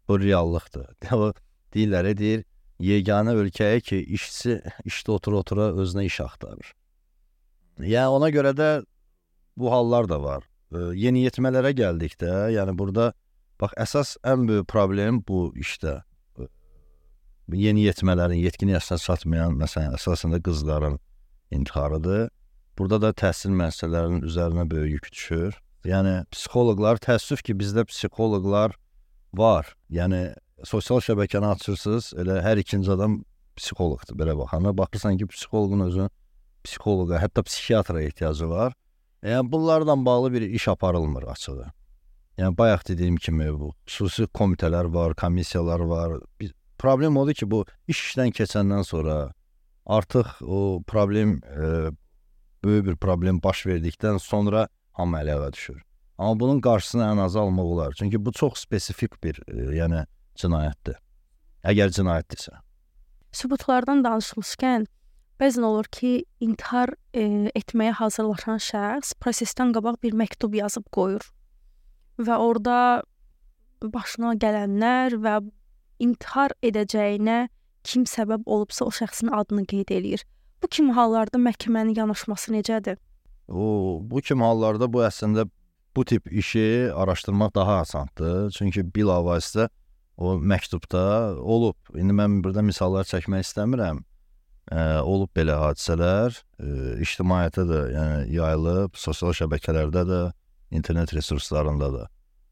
Bu 0.09 0.19
reallıqdır. 0.23 0.87
Deyirlər, 1.75 2.11
deyir, 2.19 2.45
yeganə 2.83 3.35
ölkəyə 3.39 3.81
ki, 3.85 3.99
işçi 4.17 4.61
işdə 4.89 5.17
otura-otura 5.17 5.71
özünə 5.83 6.07
iş 6.07 6.21
axtarır. 6.27 6.73
Yəni 7.81 8.17
ona 8.17 8.31
görə 8.35 8.55
də 8.57 8.71
bu 9.59 9.73
hallar 9.73 10.09
da 10.09 10.21
var. 10.23 10.47
E, 10.73 10.91
yeniyetmələrə 11.03 11.73
gəldikdə, 11.77 12.33
yəni 12.55 12.77
burada 12.79 13.13
bax 13.61 13.77
əsas 13.85 14.17
ən 14.27 14.47
böyük 14.49 14.69
problem 14.71 15.23
bu 15.29 15.51
işdə. 15.59 16.01
E, 16.39 16.49
yeniyetmələrin, 17.67 18.41
yetkin 18.47 18.75
yaşına 18.77 18.99
çatmayan, 18.99 19.57
məsələn, 19.61 19.97
əsasında 19.99 20.43
qızların 20.47 20.99
intiharıdır. 21.51 22.31
Burada 22.81 22.97
da 23.03 23.09
təhsil 23.13 23.53
müəssisələrinin 23.53 24.23
üzərinə 24.25 24.63
böyük 24.71 24.93
yük 24.95 25.09
düşür. 25.13 25.57
Yəni 25.85 26.15
psixoloqlar 26.33 26.97
təəssüf 27.05 27.43
ki, 27.45 27.53
bizdə 27.61 27.85
psixoloqlar 27.85 28.73
var. 29.37 29.69
Yəni 29.93 30.21
sosial 30.65 31.03
şəbəkəni 31.05 31.51
açırsınız, 31.51 32.15
elə 32.23 32.39
hər 32.41 32.63
ikinci 32.63 32.89
adam 32.95 33.19
psixoloqdur 33.61 34.17
belə 34.17 34.39
baxanda. 34.39 34.73
Baxırsan 34.79 35.21
ki, 35.21 35.29
psixoloqun 35.29 35.85
özü 35.91 36.09
psixoloqa, 36.65 37.21
hətta 37.21 37.45
psixiatra 37.45 38.01
ehtiyacı 38.01 38.49
var. 38.49 38.73
Yəni 39.29 39.53
bunlarla 39.53 40.01
bağlı 40.07 40.33
bir 40.33 40.49
iş 40.49 40.69
aparılmır 40.73 41.29
açığı. 41.37 41.69
Yəni 42.39 42.59
bayaq 42.59 42.89
dediyim 42.89 43.17
kimi 43.17 43.53
bu 43.61 43.75
xüsusi 43.85 44.25
komitələr 44.33 44.89
var, 44.95 45.15
komissiyalar 45.15 45.81
var. 45.81 46.21
Bir 46.41 46.55
problem 46.79 47.17
odur 47.17 47.37
ki, 47.37 47.51
bu 47.51 47.67
iş 47.89 48.07
işdən 48.09 48.33
keçəndən 48.33 48.85
sonra 48.89 49.35
artıq 49.85 50.41
o 50.41 50.83
problem 50.87 51.43
e, 51.45 51.91
böyük 52.65 52.87
bir 52.87 52.97
problem 52.97 53.43
baş 53.43 53.67
verdikdən 53.67 54.19
sonra 54.19 54.69
hamı 54.93 55.17
ələ 55.23 55.53
düşür. 55.53 55.83
Amma 56.19 56.41
bunun 56.41 56.61
qarşısını 56.61 57.03
ən 57.03 57.21
azı 57.21 57.41
almaq 57.41 57.65
olar. 57.65 57.93
Çünki 57.99 58.25
bu 58.25 58.33
çox 58.33 58.61
spesifik 58.61 59.23
bir, 59.25 59.41
e, 59.49 59.77
yəni 59.79 60.05
cinayətdir. 60.37 60.99
Əgər 61.65 61.95
cinayətdirsə. 61.97 62.59
Sübutlardan 63.33 64.05
danışmışkən, 64.05 64.85
bəzən 65.41 65.65
olur 65.65 65.89
ki, 65.89 66.25
intihar 66.41 66.93
e, 67.15 67.25
etməyə 67.57 67.95
hazırlaşan 68.03 68.61
şəxs 68.61 69.15
prosesdən 69.23 69.73
qabaq 69.77 70.03
bir 70.03 70.13
məktub 70.13 70.57
yazıb 70.57 70.91
qoyur. 70.93 71.25
Və 72.21 72.37
orada 72.37 73.03
başına 73.81 74.35
gələnlər 74.45 75.17
və 75.25 75.39
intihar 76.05 76.53
edəcəyinə 76.61 77.47
kim 77.85 78.05
səbəb 78.05 78.45
olubsa 78.45 78.85
o 78.85 78.93
şəxsin 78.93 79.33
adını 79.33 79.65
qeyd 79.73 79.93
eləyir. 79.97 80.27
Bu 80.63 80.69
kimi 80.69 80.93
hallarda 80.93 81.39
məhkəmənin 81.41 81.97
yanaşması 81.97 82.53
necədir? 82.53 82.99
O, 83.49 83.99
bu 84.03 84.21
kimi 84.21 84.45
hallarda 84.45 84.87
bu 84.93 85.03
əslində 85.07 85.47
bu 85.97 86.05
tip 86.05 86.33
işi 86.33 86.93
araşdırmaq 86.95 87.55
daha 87.55 87.81
asandır. 87.85 88.51
Çünki 88.51 88.85
bilavasitə 88.95 89.69
o 90.17 90.37
məktubda 90.37 91.35
olub. 91.41 91.77
İndi 91.97 92.15
mən 92.15 92.43
burada 92.45 92.63
misallar 92.63 93.09
çəkmək 93.09 93.47
istəmirəm. 93.49 94.05
Ə, 94.71 95.01
olub 95.03 95.33
belə 95.35 95.57
hadisələr, 95.59 96.37
ə, 96.61 96.69
ictimaiyyətə 97.03 97.65
də, 97.67 97.81
yəni 97.97 98.19
yayılıb, 98.37 98.95
sosial 98.95 99.33
şəbəkələrdə 99.35 100.05
də, 100.07 100.21
internet 100.77 101.15
resurslarında 101.17 101.89
da. 101.97 102.05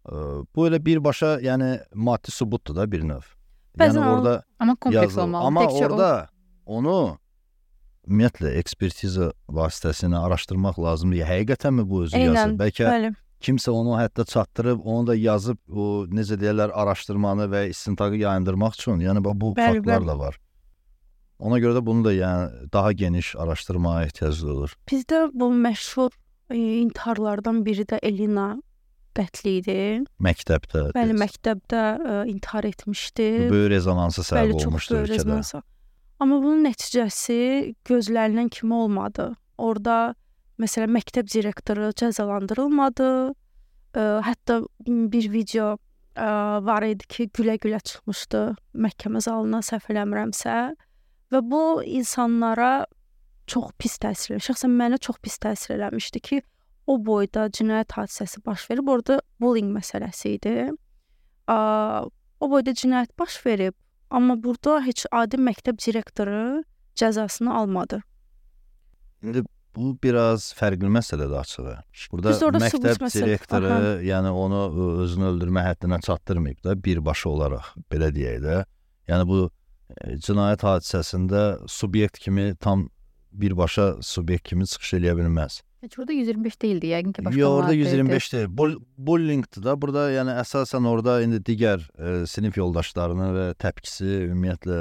Ə, 0.08 0.24
bu 0.56 0.66
elə 0.66 0.80
birbaşa, 0.82 1.36
yəni 1.44 1.76
maddi 1.94 2.34
sübutdur 2.34 2.74
da 2.80 2.88
bir 2.90 3.04
növ. 3.06 3.28
Bəzən 3.78 4.00
yəni 4.00 4.16
orada 4.16 4.34
amma 4.58 4.74
kompleks 4.80 5.18
olmalı. 5.20 5.46
Amma 5.46 5.66
Təkcə 5.68 5.86
orada 5.86 6.10
o... 6.66 6.80
onu 6.80 6.98
ümumiyyətlə 8.08 8.54
ekspertiza 8.62 9.30
vasitəsilə 9.52 10.18
araşdırmaq 10.26 10.78
lazımdır. 10.80 11.24
Həqiqətənmi 11.28 11.84
bu 11.88 12.02
özü 12.06 12.16
Eynən, 12.18 12.34
yazır? 12.34 12.54
Bəlkə 12.60 12.88
Bəli. 12.90 13.10
kimsə 13.44 13.70
onu 13.70 13.94
hətta 14.00 14.24
çatdırıb, 14.24 14.80
onu 14.84 15.06
da 15.12 15.14
yazıb 15.14 15.58
o 15.70 16.04
necə 16.10 16.38
deyirlər 16.40 16.72
araşdırmanı 16.72 17.46
və 17.52 17.68
istintaqı 17.70 18.16
yayındırmaq 18.24 18.78
üçün, 18.80 19.00
yəni 19.04 19.24
bu, 19.24 19.54
Bəli, 19.54 19.78
faktlar 19.78 20.00
bəli. 20.02 20.06
da 20.08 20.18
var. 20.18 20.38
Ona 21.38 21.58
görə 21.62 21.76
də 21.78 21.84
bunu 21.86 22.04
da 22.04 22.12
yəni 22.12 22.72
daha 22.72 22.92
geniş 22.92 23.36
araşdırmaya 23.38 24.06
ehtiyac 24.08 24.40
olur. 24.44 24.72
Bizdə 24.90 25.28
bu 25.34 25.52
məşhur 25.54 26.10
e, 26.50 26.56
intiharlardan 26.56 27.60
biri 27.66 27.84
də 27.86 28.00
Elina 28.02 28.56
qətli 29.14 29.52
idi. 29.60 29.76
Məktəbdə. 30.22 30.88
Bəli, 30.96 31.12
deyirsən. 31.14 31.20
məktəbdə 31.22 31.82
ə, 31.98 32.16
intihar 32.30 32.64
etmişdi. 32.64 33.28
böyük 33.50 33.70
rezonansa 33.70 34.22
səbəb 34.22 34.48
Bəli, 34.48 34.52
çox 34.58 34.66
olmuşdu 34.66 34.94
böyük 34.94 35.06
ölkədə. 35.08 35.14
rezonansa. 35.14 35.62
Amma 36.18 36.40
bunun 36.42 36.64
nəticəsi 36.66 37.75
gözlənilən 37.87 38.48
kimi 38.50 38.75
olmadı. 38.75 39.30
Orda 39.58 40.14
məsələn 40.58 40.90
məktəb 40.96 41.30
direktoru 41.30 41.92
cəzalandırılmadı. 42.00 43.10
Ə, 43.94 44.06
hətta 44.26 44.60
bir 44.87 45.30
video 45.30 45.76
ə, 46.18 46.58
var 46.66 46.87
idi 46.88 47.06
ki, 47.06 47.28
gülə-gülə 47.38 47.78
çıxmışdı 47.87 48.42
məhkəmə 48.75 49.22
zalına 49.22 49.62
səhv 49.62 49.92
eləmirəmsə 49.94 50.58
və 51.32 51.42
bu 51.46 51.62
insanlara 51.87 52.88
çox 53.48 53.72
pis 53.78 53.96
təsir. 54.02 54.42
Şəxsən 54.42 54.75
mənə 54.75 54.98
çox 54.98 55.22
pis 55.22 55.38
təsir 55.38 55.78
eləmişdi 55.78 56.22
ki, 56.25 56.42
o 56.90 56.98
boyda 57.04 57.46
cinayət 57.54 57.94
hadisəsi 57.94 58.42
baş 58.44 58.66
verib, 58.70 58.90
orada 58.90 59.20
bullying 59.40 59.70
məsələsi 59.70 60.34
idi. 60.34 60.56
Ə, 61.46 61.56
o 62.08 62.50
boyda 62.50 62.75
cinayət 62.75 63.14
baş 63.18 63.38
verib, 63.46 63.78
amma 64.10 64.36
burada 64.42 64.80
heç 64.86 65.06
adi 65.12 65.36
məktəb 65.36 65.78
direktoru 65.86 66.64
cəzasını 66.98 67.54
almadı. 67.54 68.02
İndi 69.22 69.44
bu 69.76 69.92
biraz 70.02 70.50
fərqli 70.58 70.90
məsələdir 70.90 71.38
açığı. 71.38 71.76
Burada 72.12 72.32
məktəb 72.62 73.04
direktoru, 73.14 73.70
Aha. 73.70 73.92
yəni 74.02 74.32
onu 74.44 74.62
özünü 75.04 75.30
öldürmə 75.32 75.62
həddinə 75.66 76.00
çatdırmayıb 76.06 76.64
da 76.64 76.74
birbaşa 76.84 77.30
olaraq 77.30 77.72
belə 77.92 78.10
deyək 78.14 78.42
də. 78.44 78.58
Yəni 79.10 79.28
bu 79.28 79.40
ə, 79.46 80.16
cinayət 80.24 80.64
hadisəsində 80.66 81.42
subyekt 81.70 82.18
kimi 82.24 82.54
tam 82.60 82.88
birbaşa 83.32 83.98
subyekt 84.02 84.48
kimi 84.50 84.66
çıxış 84.66 84.98
eləyə 84.98 85.16
bilməz. 85.20 85.62
Heç 85.82 85.99
burada 85.99 86.12
125 86.12 86.56
deyildi, 86.62 86.87
yəqin 86.90 87.12
ki, 87.14 87.25
başqa 87.25 87.38
Yo, 87.40 87.49
orada 87.54 87.70
maddə 87.73 87.76
idi. 87.76 87.85
125 87.87 88.32
deyil. 88.32 88.49
Bull 88.58 88.73
bullyingdir 88.99 89.62
da. 89.62 89.76
Burada 89.82 90.08
yəni 90.11 90.35
əsasən 90.42 90.88
orada 90.90 91.20
indi 91.23 91.38
digər 91.47 91.85
ə, 91.94 92.25
sinif 92.26 92.56
yoldaşlarının 92.58 93.30
və 93.37 93.47
təpkisi 93.62 94.08
ümumiyyətlə 94.26 94.80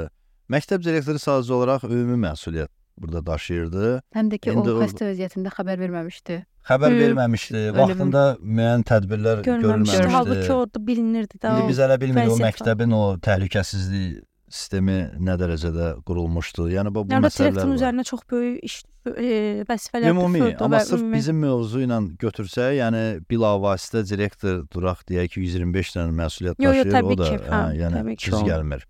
məktəb 0.50 0.82
direktoru 0.82 1.22
sadəcə 1.22 1.54
olaraq 1.58 1.84
ümumi 1.86 2.18
məsuliyyət 2.26 2.72
burada 2.98 3.22
daşıyırdı. 3.26 3.90
Həm 4.18 4.30
də 4.32 4.38
ki, 4.42 4.50
İndi 4.56 4.72
o 4.74 4.80
xəstə 4.82 5.06
vəziyyətində 5.12 5.52
xəbər 5.54 5.78
verməmişdi. 5.84 6.38
Xəbər 6.68 6.90
Hı. 6.90 6.96
verməmişdi. 7.04 7.60
Ölüm- 7.70 7.78
Vaxtında 7.78 8.22
müəyyən 8.42 8.82
tədbirlər 8.90 9.44
Görməmişdi. 9.46 9.50
görülməmişdi. 9.50 10.08
Halbuki 10.16 10.52
orada 10.52 10.86
bilinirdi 10.86 11.38
də. 11.38 11.52
İndi 11.54 11.62
o 11.62 11.68
biz 11.68 11.78
hələ 11.78 12.00
bilmirik 12.00 12.32
o 12.34 12.38
məktəbin 12.42 12.94
o 12.98 13.02
təhlükəsizlik 13.28 14.18
sistemi 14.50 14.98
nə 15.20 15.34
dərəcədə 15.40 15.88
qurulmuşdu. 16.08 16.68
Yəni 16.72 16.92
bu, 16.94 17.04
bu 17.06 17.14
Yəni 17.14 17.26
məsələlər 17.28 17.72
üzərinə 17.76 18.04
çox 18.08 18.24
böyük 18.30 18.60
iş 18.64 18.76
e, 19.06 19.64
vəzifələr 19.68 20.10
Ümumi, 20.12 20.40
düşürdü 20.40 20.64
amma 20.64 20.80
sırf 20.80 21.00
ümumi- 21.00 21.16
bizim 21.16 21.40
mövzu 21.44 21.82
ilə 21.86 21.98
götürsək, 22.22 22.76
yəni 22.80 23.02
bilavasitə 23.30 24.04
direktor 24.08 24.62
duraq 24.74 25.02
deyək 25.08 25.34
ki, 25.34 25.46
125 25.48 25.96
dənə 25.96 26.14
məsuliyyət 26.22 26.62
Yo, 26.62 26.72
yo, 26.72 26.84
daşıyır, 26.84 27.04
o 27.04 27.18
da 27.18 27.30
ki, 27.30 27.42
hə, 27.44 27.50
hə, 27.50 27.64
yəni 27.82 28.16
düz 28.18 28.46
gəlmir. 28.48 28.86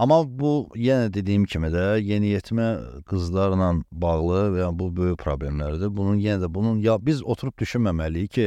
Amma 0.00 0.22
bu 0.24 0.70
yenə 0.78 1.10
dediyim 1.12 1.44
kimi 1.44 1.68
də 1.74 1.98
yeniyetmə 2.00 2.68
qızlarla 3.10 3.72
bağlı 3.92 4.42
və 4.54 4.62
yəni 4.62 4.78
bu 4.78 4.86
böyük 4.96 5.18
problemlərdir. 5.20 5.90
Bunun 5.92 6.16
yenə 6.22 6.44
də 6.44 6.48
bunun 6.54 6.78
ya 6.80 6.94
biz 7.04 7.22
oturub 7.22 7.58
düşünməməliyik 7.60 8.30
ki, 8.36 8.46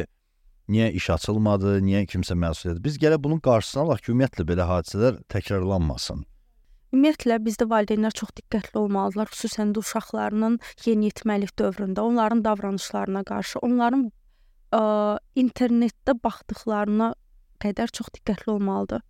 niyə 0.72 0.92
iş 0.96 1.10
açılmadı, 1.18 1.80
niyə 1.84 2.06
kimsə 2.10 2.38
məsuliyyət. 2.40 2.82
Biz 2.84 3.00
gələ 3.02 3.18
bunun 3.24 3.42
qarşısını 3.44 3.84
alaq 3.84 4.04
ki, 4.04 4.14
ümumiyyətlə 4.14 4.46
belə 4.48 4.68
hadisələr 4.70 5.20
təkrarlanmasın. 5.34 6.24
Ümumiyyətlə 6.94 7.40
bizdə 7.44 7.68
valideynlər 7.70 8.14
çox 8.16 8.36
diqqətli 8.38 8.80
olmalıdırlar, 8.84 9.32
xüsusən 9.34 9.74
də 9.74 9.82
uşaqlarının 9.82 10.60
yeniyetməlik 10.86 11.56
dövründə, 11.60 12.06
onların 12.06 12.44
davranışlarına 12.46 13.24
qarşı, 13.30 13.60
onların 13.66 14.06
ə, 14.78 14.84
internetdə 15.36 16.16
baxdıqlarına 16.24 17.14
qədər 17.64 17.96
çox 17.98 18.14
diqqətli 18.20 18.54
olmalıdır. 18.58 19.02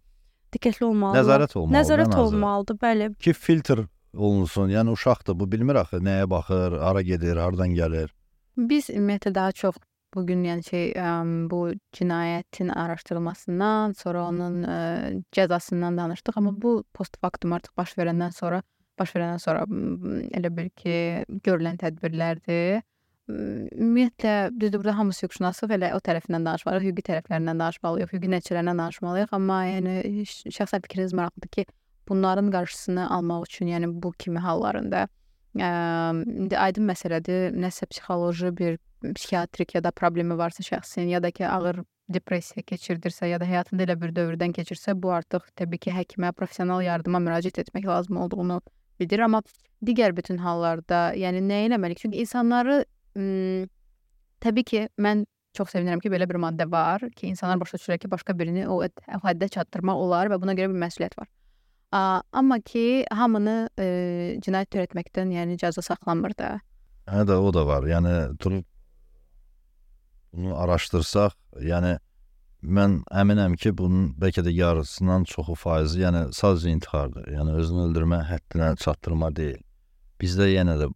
Diqqətli 0.55 0.85
olmalıdır. 0.85 1.19
Nəzarət 1.19 1.57
olmalıdır. 1.57 1.79
Nəzarət 1.79 2.19
olmalıdır, 2.23 2.79
bəli. 2.81 3.13
Ki 3.19 3.33
filtr 3.33 3.85
olunsun. 4.13 4.69
Yəni 4.69 4.93
uşaqdır, 4.93 5.39
bu 5.39 5.51
bilmir 5.51 5.81
axı 5.81 5.99
nəyə 6.05 6.29
baxır, 6.29 6.77
hara 6.79 7.01
gedir, 7.01 7.37
hardan 7.41 7.73
gəlir. 7.75 8.13
Biz 8.57 8.93
ümumiyyətlə 8.93 9.33
daha 9.35 9.51
çox 9.51 9.81
bu 10.13 10.25
gün 10.27 10.43
yəni 10.45 10.63
şey 10.67 10.91
ə, 10.99 11.09
bu 11.51 11.63
cinayətin 11.97 12.69
araşdırılmasından, 12.73 13.97
sonra 13.97 14.27
onun 14.29 14.63
ə, 14.63 14.77
cəzasından 15.35 15.97
danışdıq, 15.97 16.37
amma 16.37 16.53
bu 16.61 16.83
post 16.93 17.17
faktum 17.21 17.53
artıq 17.53 17.75
baş 17.77 17.97
verəndən 17.97 18.33
sonra 18.35 18.61
baş 18.99 19.15
verəndən 19.15 19.41
sonra 19.41 19.65
elə 20.37 20.51
bil 20.53 20.69
ki, 20.77 20.97
görülən 21.45 21.79
tədbirlərdir. 21.81 22.83
Ümumiyyətlə 23.31 24.51
düzdür 24.59 24.81
burada 24.81 24.97
hamısı 24.97 25.25
hüquqşünaslıq 25.25 25.71
elə 25.77 25.93
o 25.95 26.01
tərəfindən 26.03 26.43
danışmalıyıq, 26.45 26.89
hüquqi 26.89 27.05
tərəflərindən 27.07 27.61
danışmalıyıq, 27.63 28.11
hüquqi 28.11 28.31
nəticələrindən 28.33 28.81
danışmalıyıq, 28.83 29.31
amma 29.37 29.59
yəni 29.69 30.25
şəxsən 30.27 30.83
fikriniz 30.83 31.15
maraqlıdır 31.15 31.53
ki, 31.57 31.65
bunların 32.09 32.51
qarşısını 32.51 33.09
almaq 33.15 33.47
üçün, 33.47 33.71
yəni 33.71 33.89
bu 34.03 34.11
kimi 34.11 34.43
hallarında 34.43 35.07
indi 35.55 36.57
aydın 36.57 36.87
məsələdir, 36.89 37.53
nəsə 37.53 37.87
psixoloji 37.91 38.51
bir 38.57 38.77
psixiatrik 39.03 39.75
ya 39.75 39.83
da 39.83 39.91
problemi 39.91 40.37
varsa 40.37 40.63
şəxsin 40.65 41.09
ya 41.11 41.21
da 41.23 41.31
ki 41.31 41.45
ağır 41.47 41.83
depressiya 42.13 42.63
keçirdirsə 42.67 43.27
ya 43.29 43.39
da 43.39 43.47
həyatında 43.47 43.85
elə 43.85 43.95
bir 43.99 44.13
dövrdən 44.15 44.53
keçirsə, 44.55 44.95
bu 44.95 45.11
artıq 45.15 45.45
təbii 45.59 45.79
ki, 45.85 45.93
həkimə, 45.95 46.33
professional 46.35 46.83
yardıma 46.83 47.21
müraciət 47.23 47.61
etmək 47.63 47.85
lazım 47.87 48.17
olduğunu 48.25 48.59
bildirir, 48.99 49.25
amma 49.27 49.41
digər 49.85 50.15
bütün 50.15 50.37
hallarda, 50.43 51.13
yəni 51.19 51.43
nə 51.45 51.63
etməliyik? 51.67 52.03
Çünki 52.03 52.23
insanları 52.23 52.83
təbii 54.43 54.67
ki, 54.67 54.87
mən 54.99 55.25
çox 55.57 55.71
sevinirəm 55.75 56.01
ki, 56.03 56.11
belə 56.11 56.27
bir 56.29 56.41
maddə 56.41 56.67
var 56.71 57.05
ki, 57.15 57.29
insanlar 57.29 57.61
başa 57.61 57.77
düşürlər 57.77 58.01
ki, 58.03 58.11
başqa 58.11 58.35
birini 58.39 58.67
o 58.67 58.81
həddə 58.83 59.51
çatdırmaq 59.55 60.03
olar 60.07 60.33
və 60.33 60.41
buna 60.41 60.57
görə 60.57 60.73
bir 60.73 60.81
məsuliyyət 60.87 61.17
var. 61.19 61.29
Amma 61.93 62.57
ki, 62.65 63.05
hamını 63.13 63.57
e, 63.77 63.85
cinayət 64.41 64.71
törətməkdən, 64.73 65.33
yəni 65.35 65.57
cəza 65.61 65.83
saxlanmır 65.85 66.33
da. 66.39 66.55
Hə 67.05 67.21
də 67.29 67.37
o 67.37 67.51
da 67.53 67.65
var. 67.67 67.85
Yəni 67.85 68.13
durub 68.41 68.65
bunu 70.33 70.55
araşdırsaq, 70.57 71.35
yəni 71.61 71.99
mən 72.63 72.97
əminəm 73.13 73.59
ki, 73.61 73.75
bunun 73.77 74.09
bəlkə 74.17 74.41
də 74.47 74.55
yarısından 74.57 75.29
çoxu 75.29 75.59
faizi, 75.59 76.01
yəni 76.01 76.25
sadəcə 76.33 76.73
intihardır. 76.73 77.29
Yəni 77.35 77.59
özünü 77.61 77.85
öldürmə 77.89 78.23
həddinə 78.31 78.73
çatdırma 78.81 79.29
deyil. 79.35 79.61
Bizdə 80.21 80.49
yenə 80.49 80.79
də 80.81 80.89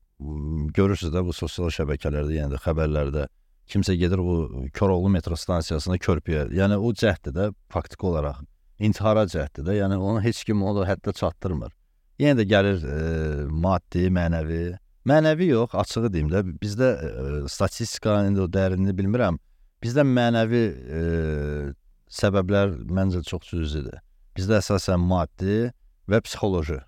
görürsüz 0.74 1.14
də 1.14 1.22
bu 1.22 1.36
sosial 1.36 1.70
şəbəkələrdə, 1.78 2.40
yəni 2.40 2.56
də 2.56 2.64
xəbərlərdə 2.66 3.30
kimsə 3.70 3.94
gedir 4.00 4.24
bu 4.24 4.68
Koroğlu 4.74 5.14
metro 5.14 5.38
stansiyasına 5.38 6.02
körpüyə. 6.02 6.48
Yəni 6.58 6.82
o 6.82 6.94
cəhddir 6.96 7.36
də 7.38 7.52
faktiki 7.70 8.10
olaraq 8.10 8.42
intihara 8.80 9.26
cəhddir 9.30 9.66
də. 9.68 9.78
Yəni 9.82 9.98
onu 9.98 10.22
heç 10.24 10.44
kim 10.48 10.64
o 10.64 10.74
həddə 10.86 11.14
çatdırmır. 11.18 11.72
Yenə 12.20 12.40
də 12.40 12.48
gəlir 12.50 12.84
e, 12.84 13.00
maddi, 13.54 14.08
mənəvi 14.14 14.78
Mənəvi 15.08 15.46
yox, 15.54 15.76
açığı 15.78 16.10
deyim 16.12 16.28
də, 16.32 16.42
bizdə 16.60 16.88
e, 17.00 17.12
statistika 17.48 18.18
indi 18.28 18.42
o 18.44 18.48
dərinini 18.52 18.92
bilmirəm. 18.98 19.38
Bizdə 19.84 20.04
mənəvi 20.04 20.64
e, 21.00 21.04
səbəblər 22.12 22.74
məncə 22.98 23.22
çox 23.28 23.48
cüzidir. 23.54 24.02
Bizdə 24.36 24.60
əsasən 24.60 25.00
maddi 25.00 25.70
və 26.12 26.20
psixoloji. 26.26 26.82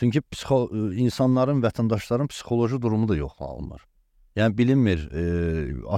Çünki 0.00 0.22
psixo 0.30 0.62
insanların, 1.04 1.60
vətəndaşların 1.66 2.30
psixoloji 2.32 2.80
durumu 2.80 3.10
da 3.10 3.18
yoxlanılmır. 3.18 3.84
Yəni 4.38 4.58
bilinmir, 4.58 5.04
e, 5.12 5.24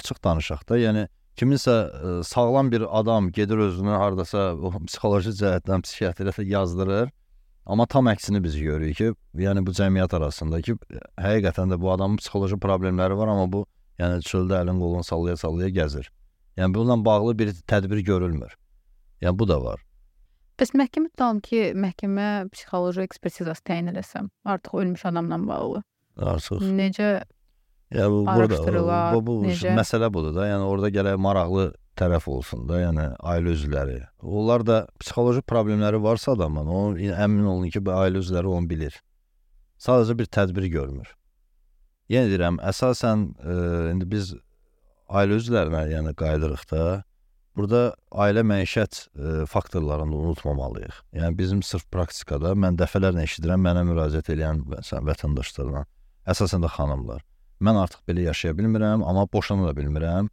açıq 0.00 0.22
danışaq 0.24 0.66
da, 0.68 0.80
yəni 0.82 1.06
kiminsə 1.40 1.72
e, 1.72 2.12
sağlam 2.24 2.70
bir 2.72 2.84
adam 3.00 3.30
gedir 3.32 3.58
özünü 3.58 3.96
hardasa 3.96 4.52
o 4.54 4.72
psixoloji 4.84 5.32
cəhətdən 5.40 5.82
psixiatriyata 5.86 6.44
yazdırır. 6.44 7.10
Amma 7.66 7.86
tam 7.86 8.08
əksini 8.10 8.42
biz 8.44 8.56
görürük 8.60 8.96
ki, 8.96 9.10
yəni 9.44 9.64
bu 9.66 9.72
cəmiyyət 9.76 10.16
arasında 10.16 10.60
ki, 10.64 10.74
həqiqətən 11.20 11.72
də 11.72 11.80
bu 11.80 11.92
adamın 11.92 12.18
psixoloji 12.20 12.58
problemləri 12.60 13.16
var, 13.16 13.32
amma 13.32 13.46
bu 13.52 13.66
yəni 14.00 14.24
çöldə 14.26 14.62
əlin 14.64 14.80
qolunu 14.82 15.04
sallaya-sallaya 15.06 15.70
gəzir. 15.76 16.08
Yəni 16.58 16.74
bununla 16.74 17.04
bağlı 17.04 17.38
bir 17.38 17.52
tədbir 17.72 18.02
görülmür. 18.04 18.56
Yəni 19.22 19.38
bu 19.38 19.48
da 19.48 19.60
var. 19.64 19.84
Bəs 20.60 20.74
məhkəmə 20.76 21.12
tutalım 21.12 21.40
ki, 21.44 21.60
məhkəmə 21.84 22.50
psixoloji 22.52 23.04
ekspertizası 23.06 23.64
təyin 23.70 23.92
eləsə, 23.94 24.26
artıq 24.44 24.80
ölmüş 24.82 25.06
adamla 25.12 25.38
bağlı. 25.48 25.84
Artıq. 26.16 26.64
Necə 26.80 27.22
Yəni 27.90 28.10
bu 28.12 28.18
burada 28.26 28.58
bu, 29.14 29.20
bu 29.26 29.36
necə? 29.44 29.72
məsələ 29.74 30.10
budur 30.14 30.34
da. 30.36 30.46
Yəni 30.46 30.66
orada 30.66 30.90
gərək 30.94 31.16
maraqlı 31.18 31.70
tərəf 31.98 32.28
olsun 32.30 32.68
da, 32.68 32.78
yəni 32.84 33.06
ailə 33.18 33.54
üzvləri. 33.56 33.98
Onlar 34.22 34.64
da 34.66 34.82
psixoloji 35.02 35.42
problemləri 35.42 35.98
varsa 36.02 36.36
adamın, 36.36 36.70
o 36.70 36.82
əmin 36.96 37.48
olun 37.50 37.72
ki, 37.72 37.82
bu 37.84 37.94
ailə 37.96 38.22
üzvləri 38.22 38.50
onu 38.50 38.70
bilir. 38.70 38.94
Sadəcə 39.80 40.16
bir 40.20 40.30
tədbir 40.30 40.68
görmür. 40.70 41.10
Yenə 42.10 42.30
deyirəm, 42.30 42.58
əsasən 42.70 43.26
e, 43.38 43.54
indi 43.92 44.08
biz 44.10 44.32
ailə 45.10 45.38
üzvlərinə 45.40 45.86
yəni 45.90 46.14
qayıdırıq 46.18 46.66
da. 46.72 46.84
Burada 47.58 47.80
ailə 48.24 48.44
məişət 48.46 49.00
e, 49.02 49.32
faktorlarını 49.50 50.16
unutmamalıyıq. 50.16 51.00
Yəni 51.18 51.38
bizim 51.38 51.64
sırf 51.66 51.88
praktikada 51.90 52.54
mən 52.54 52.78
dəfələrlə 52.78 53.26
eşidirəm 53.26 53.66
mənə 53.66 53.82
müraciət 53.90 54.30
edən 54.36 54.62
vətəndaşlardan, 54.70 55.90
əsasən 56.30 56.64
də 56.64 56.70
xanımlar. 56.76 57.24
Mən 57.60 57.76
artıq 57.76 58.04
belə 58.08 58.28
yaşaya 58.30 58.56
bilmirəm, 58.56 59.04
amma 59.04 59.26
boşana 59.32 59.68
da 59.68 59.74
bilmirəm. 59.76 60.28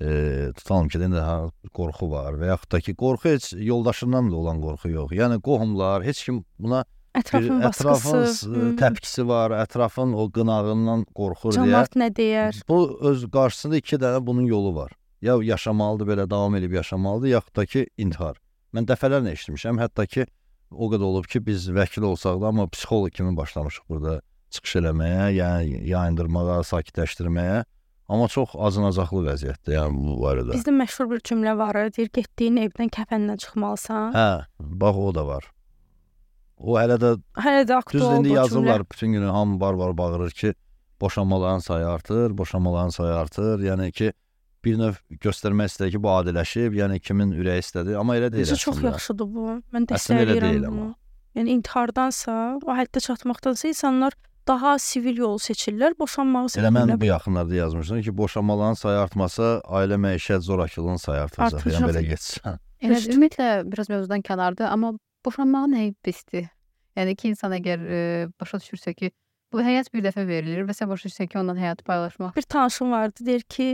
E, 0.00 0.08
tutalım 0.56 0.88
ki, 0.88 0.98
indi 0.98 1.20
qorxu 1.76 2.08
var 2.10 2.38
və 2.40 2.48
yaxud 2.54 2.72
da 2.72 2.80
ki, 2.80 2.94
qorxu 2.98 3.28
heç 3.28 3.52
yoldaşından 3.58 4.30
da 4.32 4.36
olan 4.36 4.62
qorxu 4.64 4.90
yox. 4.90 5.12
Yəni 5.12 5.38
qohumlar, 5.44 6.02
heç 6.04 6.24
kim 6.24 6.44
buna 6.58 6.84
bir 7.14 7.20
Ətrafın 7.20 7.60
ətrafın 7.68 8.20
baskısı. 8.22 8.50
hı. 8.50 8.76
təpkisi 8.80 9.28
var, 9.28 9.52
ətrafın 9.66 10.14
o 10.16 10.30
qınağından 10.32 11.04
qorxur 11.12 11.52
deyə. 11.52 11.68
Cəmaət 11.68 11.98
nə 12.00 12.08
deyər? 12.16 12.62
Bu 12.68 12.78
öz 13.10 13.26
qarşısında 13.30 13.76
iki 13.82 14.00
dənə 14.00 14.26
bunun 14.26 14.48
yolu 14.48 14.74
var. 14.74 14.92
Ya 15.22 15.36
yaşamalıdır 15.42 16.08
belə 16.08 16.30
davam 16.30 16.56
edib 16.56 16.72
yaşamalıdır, 16.72 17.28
yaxud 17.28 17.56
da 17.56 17.66
ki 17.66 17.86
intihar. 17.98 18.40
Mən 18.72 18.88
dəfələrlə 18.88 19.36
eşitmişəm, 19.36 19.78
hətta 19.84 20.06
ki 20.08 20.26
o 20.72 20.88
qədər 20.88 21.04
olub 21.04 21.28
ki 21.28 21.44
biz 21.46 21.68
vəkil 21.68 22.08
olsaq 22.08 22.40
da 22.40 22.48
amma 22.48 22.66
psixoloq 22.72 23.12
kimi 23.12 23.36
başlamışıq 23.36 23.84
burada 23.88 24.22
çıxış 24.56 24.76
eləməyə, 24.82 25.28
yəni 25.38 25.82
yayındırmağa, 25.90 26.60
sakitləşdirməyə. 26.70 27.62
Amma 28.12 28.26
çox 28.28 28.52
acınacaqlı 28.58 29.22
vəziyyətdir 29.30 29.76
yəni 29.78 30.00
bu 30.04 30.16
barədə. 30.20 30.52
Bizdə 30.52 30.72
məşhur 30.76 31.08
bir 31.12 31.20
cümlə 31.24 31.54
var, 31.56 31.78
deyir, 31.96 32.10
getdiyin 32.12 32.58
evdən 32.66 32.90
kəfənlə 32.92 33.38
çıxmalısan. 33.40 34.10
Hə, 34.16 34.26
bax 34.82 34.96
o 35.00 35.12
da 35.16 35.26
var. 35.26 35.46
O 36.62 36.76
hələ 36.78 36.98
də 37.00 37.14
Hələ 37.42 37.62
də 37.64 37.70
düz 37.70 37.76
aktual 37.78 38.18
indi 38.20 38.34
yazırlar 38.36 38.80
cümlə. 38.84 38.90
bütün 38.90 39.12
günü 39.16 39.30
hamı 39.34 39.60
var-var 39.60 39.96
bağırır 39.98 40.30
ki, 40.30 40.54
boşanmaların 41.00 41.58
sayı 41.58 41.86
artır, 41.88 42.38
boşanmaların 42.38 42.88
sayı 42.88 43.14
artır. 43.14 43.58
Yəni 43.64 43.92
ki 43.92 44.12
bir 44.64 44.76
növ 44.78 44.98
göstərmək 45.24 45.72
istəyir 45.72 45.90
ki, 45.96 46.02
bu 46.02 46.08
adiləşib, 46.12 46.76
yəni 46.78 47.00
kimin 47.02 47.32
ürəyi 47.34 47.64
istədi, 47.64 47.96
amma 47.98 48.14
elə 48.20 48.28
deyil. 48.32 48.44
Necə 48.46 48.58
çox 48.60 48.76
əslində. 48.76 48.92
yaxşıdır 48.92 49.30
bu. 49.34 49.46
Mən 49.74 49.88
dəstəkləyirəm 49.90 50.58
bunu. 50.60 50.68
amma. 50.68 50.94
Yəni 51.34 51.56
intihardansa, 51.56 52.36
o 52.62 52.76
həddə 52.76 53.00
çatmaqdansa 53.08 53.68
insanlar 53.72 54.12
daha 54.48 54.74
sivil 54.78 55.18
yol 55.22 55.38
seçirlər, 55.42 55.94
boşanmağı 55.98 56.50
Elə 56.58 56.70
mən 56.74 56.86
seçirlər. 56.86 57.00
bu 57.00 57.08
yaxınlarda 57.08 57.54
yazmışdım 57.54 58.02
ki, 58.02 58.16
boşanmaların 58.18 58.78
sayı 58.80 58.98
artmasa, 58.98 59.52
ailə 59.64 59.98
məişət 60.02 60.40
zorakılığının 60.48 61.02
sayı 61.02 61.22
artacaq. 61.26 61.60
Artacaq. 61.60 61.76
Yəni 61.78 61.90
belə 61.90 62.02
getsə. 62.10 62.56
elə 62.84 63.00
ümumiyyətlə 63.14 63.48
biraz 63.72 63.90
mövzudan 63.92 64.24
kənardır, 64.26 64.66
amma 64.66 64.92
boşanmağın 65.24 65.76
nəyi 65.76 65.94
pisdir? 66.02 66.48
Yəni 66.98 67.16
ki, 67.16 67.32
insan 67.32 67.54
əgər 67.56 67.86
e, 67.86 68.00
başa 68.40 68.58
düşürsə 68.60 68.94
ki, 68.98 69.12
bu 69.52 69.60
həyat 69.62 69.88
bir 69.94 70.02
dəfə 70.06 70.24
verilir 70.28 70.64
və 70.68 70.74
sən 70.76 70.88
başa 70.90 71.08
düşürsən 71.08 71.28
ki, 71.32 71.38
ondan 71.38 71.58
həyatı 71.60 71.84
paylaşmaq 71.84 72.36
Bir 72.36 72.42
tanışım 72.42 72.92
vardı, 72.92 73.26
deyir 73.26 73.42
ki, 73.54 73.66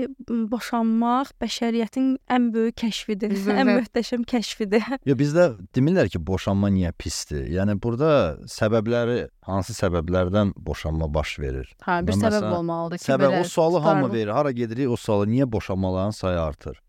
boşanmaq 0.52 1.30
bəşəriyyətin 1.42 2.08
ən 2.36 2.48
böyük 2.54 2.76
kəşfidir, 2.82 3.34
ən 3.60 3.70
möhtəşəm 3.78 4.24
kəşfidir. 4.28 4.82
Ya 5.08 5.14
bizdə 5.18 5.46
demirlər 5.76 6.08
ki, 6.12 6.20
boşanma 6.26 6.70
niyə 6.74 6.92
pisdir? 6.98 7.46
Yəni 7.54 7.78
burada 7.82 8.10
səbəbləri, 8.50 9.28
hansı 9.48 9.76
səbəblərdən 9.78 10.52
boşanma 10.56 11.08
baş 11.14 11.38
verir? 11.38 11.70
hə, 11.86 12.00
bir 12.06 12.12
Mən 12.16 12.24
səbəb 12.26 12.42
məsələn, 12.42 12.58
olmalıdır 12.58 12.98
ki, 12.98 13.04
Səbəb 13.12 13.32
belə 13.32 13.40
o 13.40 13.48
sualı 13.54 13.78
hamı 13.78 14.02
tutarlı- 14.08 14.12
verir. 14.18 14.34
Hara 14.38 14.50
gedirik 14.52 14.90
o 14.90 14.96
sualı 14.96 15.26
niyə 15.30 15.46
boşanmaların 15.52 16.10
sayı 16.10 16.40
artır? 16.40 16.80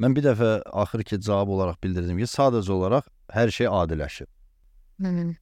Mən 0.00 0.14
bir 0.16 0.22
dəfə 0.24 0.50
axır 0.72 1.02
ki 1.04 1.20
cavab 1.20 1.48
olaraq 1.52 1.76
bildirdim 1.84 2.16
ki, 2.18 2.24
sadəcə 2.24 2.72
olaraq 2.72 3.04
hər 3.36 3.50
şey 3.52 3.66
adiləşib 3.68 4.26
Hı. 5.00 5.34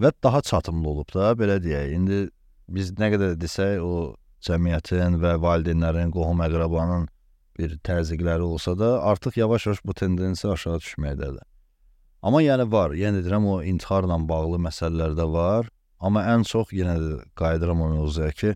Və 0.00 0.12
daha 0.22 0.42
çatımlı 0.42 0.88
olub 0.88 1.12
da, 1.14 1.32
belə 1.38 1.58
deyək. 1.62 1.92
İndi 1.96 2.20
biz 2.68 2.92
nə 2.98 3.10
qədər 3.14 3.36
desək 3.40 3.82
o 3.82 4.14
cəmiyyətin 4.46 5.18
və 5.22 5.36
valideynlərin, 5.42 6.12
qohum-əqrabanın 6.14 7.06
bir 7.58 7.76
təzyiqləri 7.88 8.44
olsa 8.44 8.76
da, 8.78 8.90
artıq 9.02 9.38
yavaş-yavaş 9.40 9.84
bu 9.84 9.94
tendensiya 9.94 10.52
aşağı 10.52 10.82
düşməkdədir. 10.84 11.44
Amma 12.22 12.42
yəni 12.42 12.66
var, 12.72 12.92
yenə 12.96 13.22
deyirəm 13.24 13.48
o 13.48 13.56
intiharla 13.62 14.18
bağlı 14.28 14.60
məsələlər 14.68 15.16
də 15.16 15.26
var. 15.32 15.68
Amma 16.00 16.24
ən 16.34 16.44
çox 16.44 16.72
yenə 16.76 16.96
də 17.00 17.18
qayıdıram 17.38 17.80
o 17.80 17.88
mövzuya 17.94 18.32
ki, 18.32 18.54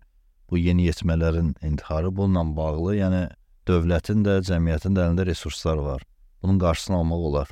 bu 0.50 0.59
yeniyetmələrin 0.59 1.55
intiharı 1.64 2.11
bununla 2.16 2.57
bağlı, 2.57 2.96
yəni 2.98 3.22
dövlətin 3.68 4.24
də, 4.26 4.40
cəmiyyətin 4.48 4.96
də 4.96 5.07
əlində 5.07 5.26
resurslar 5.26 5.81
var. 5.81 6.03
Bunun 6.42 6.59
qarşısını 6.59 6.96
almaq 6.96 7.24
olar. 7.31 7.48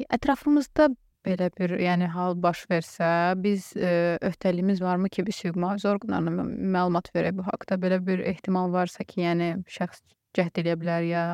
Ətrafımızda 0.00 0.88
belə 1.26 1.50
bir, 1.58 1.76
yəni 1.82 2.08
hal 2.14 2.36
baş 2.42 2.64
versə, 2.70 3.10
biz 3.42 3.72
e, 3.76 4.18
öhdəliyimiz 4.30 4.80
varmı 4.82 5.10
ki, 5.12 5.26
biz 5.26 5.42
hüquq 5.44 5.86
orqanlarına 5.92 6.32
mə- 6.38 6.72
məlumat 6.76 7.12
verək 7.14 7.36
bu 7.38 7.46
haqqda? 7.48 7.78
Belə 7.82 8.00
bir 8.06 8.24
ehtimal 8.32 8.72
varsa 8.72 9.04
ki, 9.04 9.20
yəni 9.26 9.50
şəxs 9.68 10.02
cəhd 10.36 10.62
eləyə 10.62 10.80
bilər 10.80 11.06
ya 11.08 11.24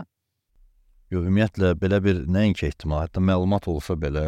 Yox, 1.11 1.23
ümumiyyətlə 1.23 1.77
belə 1.79 2.01
bir 2.03 2.25
nəinki 2.27 2.67
ehtimal, 2.67 3.05
hətta 3.05 3.23
məlumat 3.23 3.69
olsa 3.71 3.95
belə, 3.95 4.27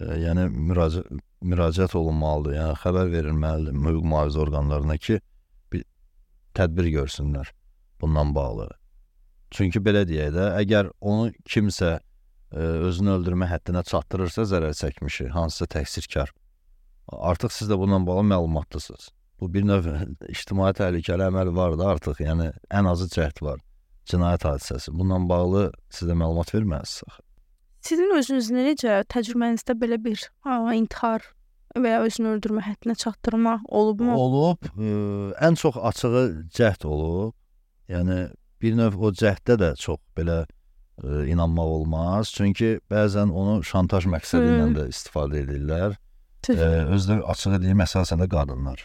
e, 0.00 0.06
yəni 0.24 0.48
müraciət 0.52 1.10
müraciət 1.44 1.92
olunmalıdır. 1.98 2.54
Yəni 2.56 2.78
xəbər 2.80 3.10
verilməlidir 3.12 3.76
hüquq 3.76 4.06
mühafizə 4.08 4.40
orqanlarına 4.46 4.96
ki, 4.96 5.18
bir 5.72 5.84
tədbir 6.56 6.88
görsünlər 6.94 7.50
bundan 8.00 8.32
bağlı. 8.34 8.70
Çünki 9.54 9.82
belə 9.84 10.06
deyək 10.08 10.32
də, 10.34 10.46
əgər 10.62 10.88
onu 11.00 11.28
kimsə 11.44 11.98
özünü 12.54 13.16
öldürmə 13.18 13.48
həddinə 13.50 13.82
çatdırırsa 13.88 14.46
zərər 14.50 14.74
çəkmişi, 14.78 15.28
hansısa 15.34 15.66
təqsirkar, 15.74 16.32
artıq 17.12 17.52
siz 17.52 17.70
də 17.70 17.78
bununla 17.78 18.06
bağlı 18.06 18.28
məlumatdasınız. 18.30 19.08
Bu 19.40 19.54
bir 19.54 19.66
növ 19.66 19.86
ictimai 20.34 20.72
təhlükəli 20.78 21.28
əməl 21.28 21.54
var 21.56 21.78
da 21.78 21.90
artıq, 21.96 22.22
yəni 22.22 22.52
ən 22.70 22.90
azı 22.90 23.10
cəhd 23.14 23.42
var. 23.42 23.60
Cinayət 24.08 24.44
hadisəsi. 24.44 24.92
Bununla 24.92 25.28
bağlı 25.28 25.62
sizə 25.92 26.14
məlumat 26.16 26.52
verməlisiniz. 26.54 27.20
Sizin 27.84 28.12
özünüzdə 28.16 28.64
necə 28.64 28.98
təcrübənizdə 29.12 29.74
belə 29.80 29.98
bir 30.00 30.20
ha, 30.44 30.60
intihar 30.76 31.24
və 31.76 31.90
ya 31.90 32.02
özünü 32.06 32.36
öldürmə 32.36 32.62
həddinə 32.64 32.94
çatdırma 33.00 33.58
olubmu? 33.68 34.14
Olub, 34.16 34.68
ə, 34.72 34.92
ən 35.44 35.58
çox 35.60 35.76
açığı 35.90 36.24
cəhd 36.54 36.86
olub. 36.88 37.34
Yəni 37.90 38.28
bir 38.62 38.76
növ 38.78 38.96
o 38.96 39.10
cəhddə 39.12 39.58
də 39.60 39.74
çox 39.80 40.00
belə 40.16 40.44
ə, 41.02 41.26
inanmaq 41.32 41.74
olmaz. 41.80 42.32
Çünki 42.34 42.78
bəzən 42.90 43.32
onu 43.34 43.60
şantaj 43.66 44.06
məqsədi 44.14 44.56
ilə 44.56 44.70
də 44.78 44.88
istifadə 44.92 45.42
edirlər. 45.44 45.96
Tüf. 46.44 46.58
Ə, 46.60 46.72
özdə 46.94 47.20
açığı 47.34 47.62
deyim, 47.62 47.80
əsasən 47.86 48.20
də 48.24 48.28
qadınlar 48.30 48.84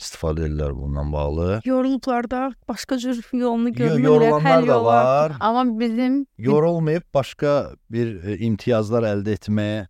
istifadə 0.00 0.46
edirlər 0.46 0.72
bununla 0.72 1.02
bağlı. 1.12 1.46
Yorulublar 1.64 2.30
da, 2.30 2.42
başqa 2.68 2.96
cür 2.98 3.18
yolunu 3.36 3.68
Yo- 3.68 3.74
görmürlər, 3.74 4.04
Yorulanlar 4.06 4.66
da 4.68 4.84
var. 4.84 5.32
Amma 5.40 5.80
bizim 5.80 6.26
Yorulmayıb 6.38 7.02
başqa 7.14 7.74
bir 7.92 8.14
ə, 8.24 8.38
imtiyazlar 8.48 9.04
əldə 9.10 9.36
etməyə 9.36 9.82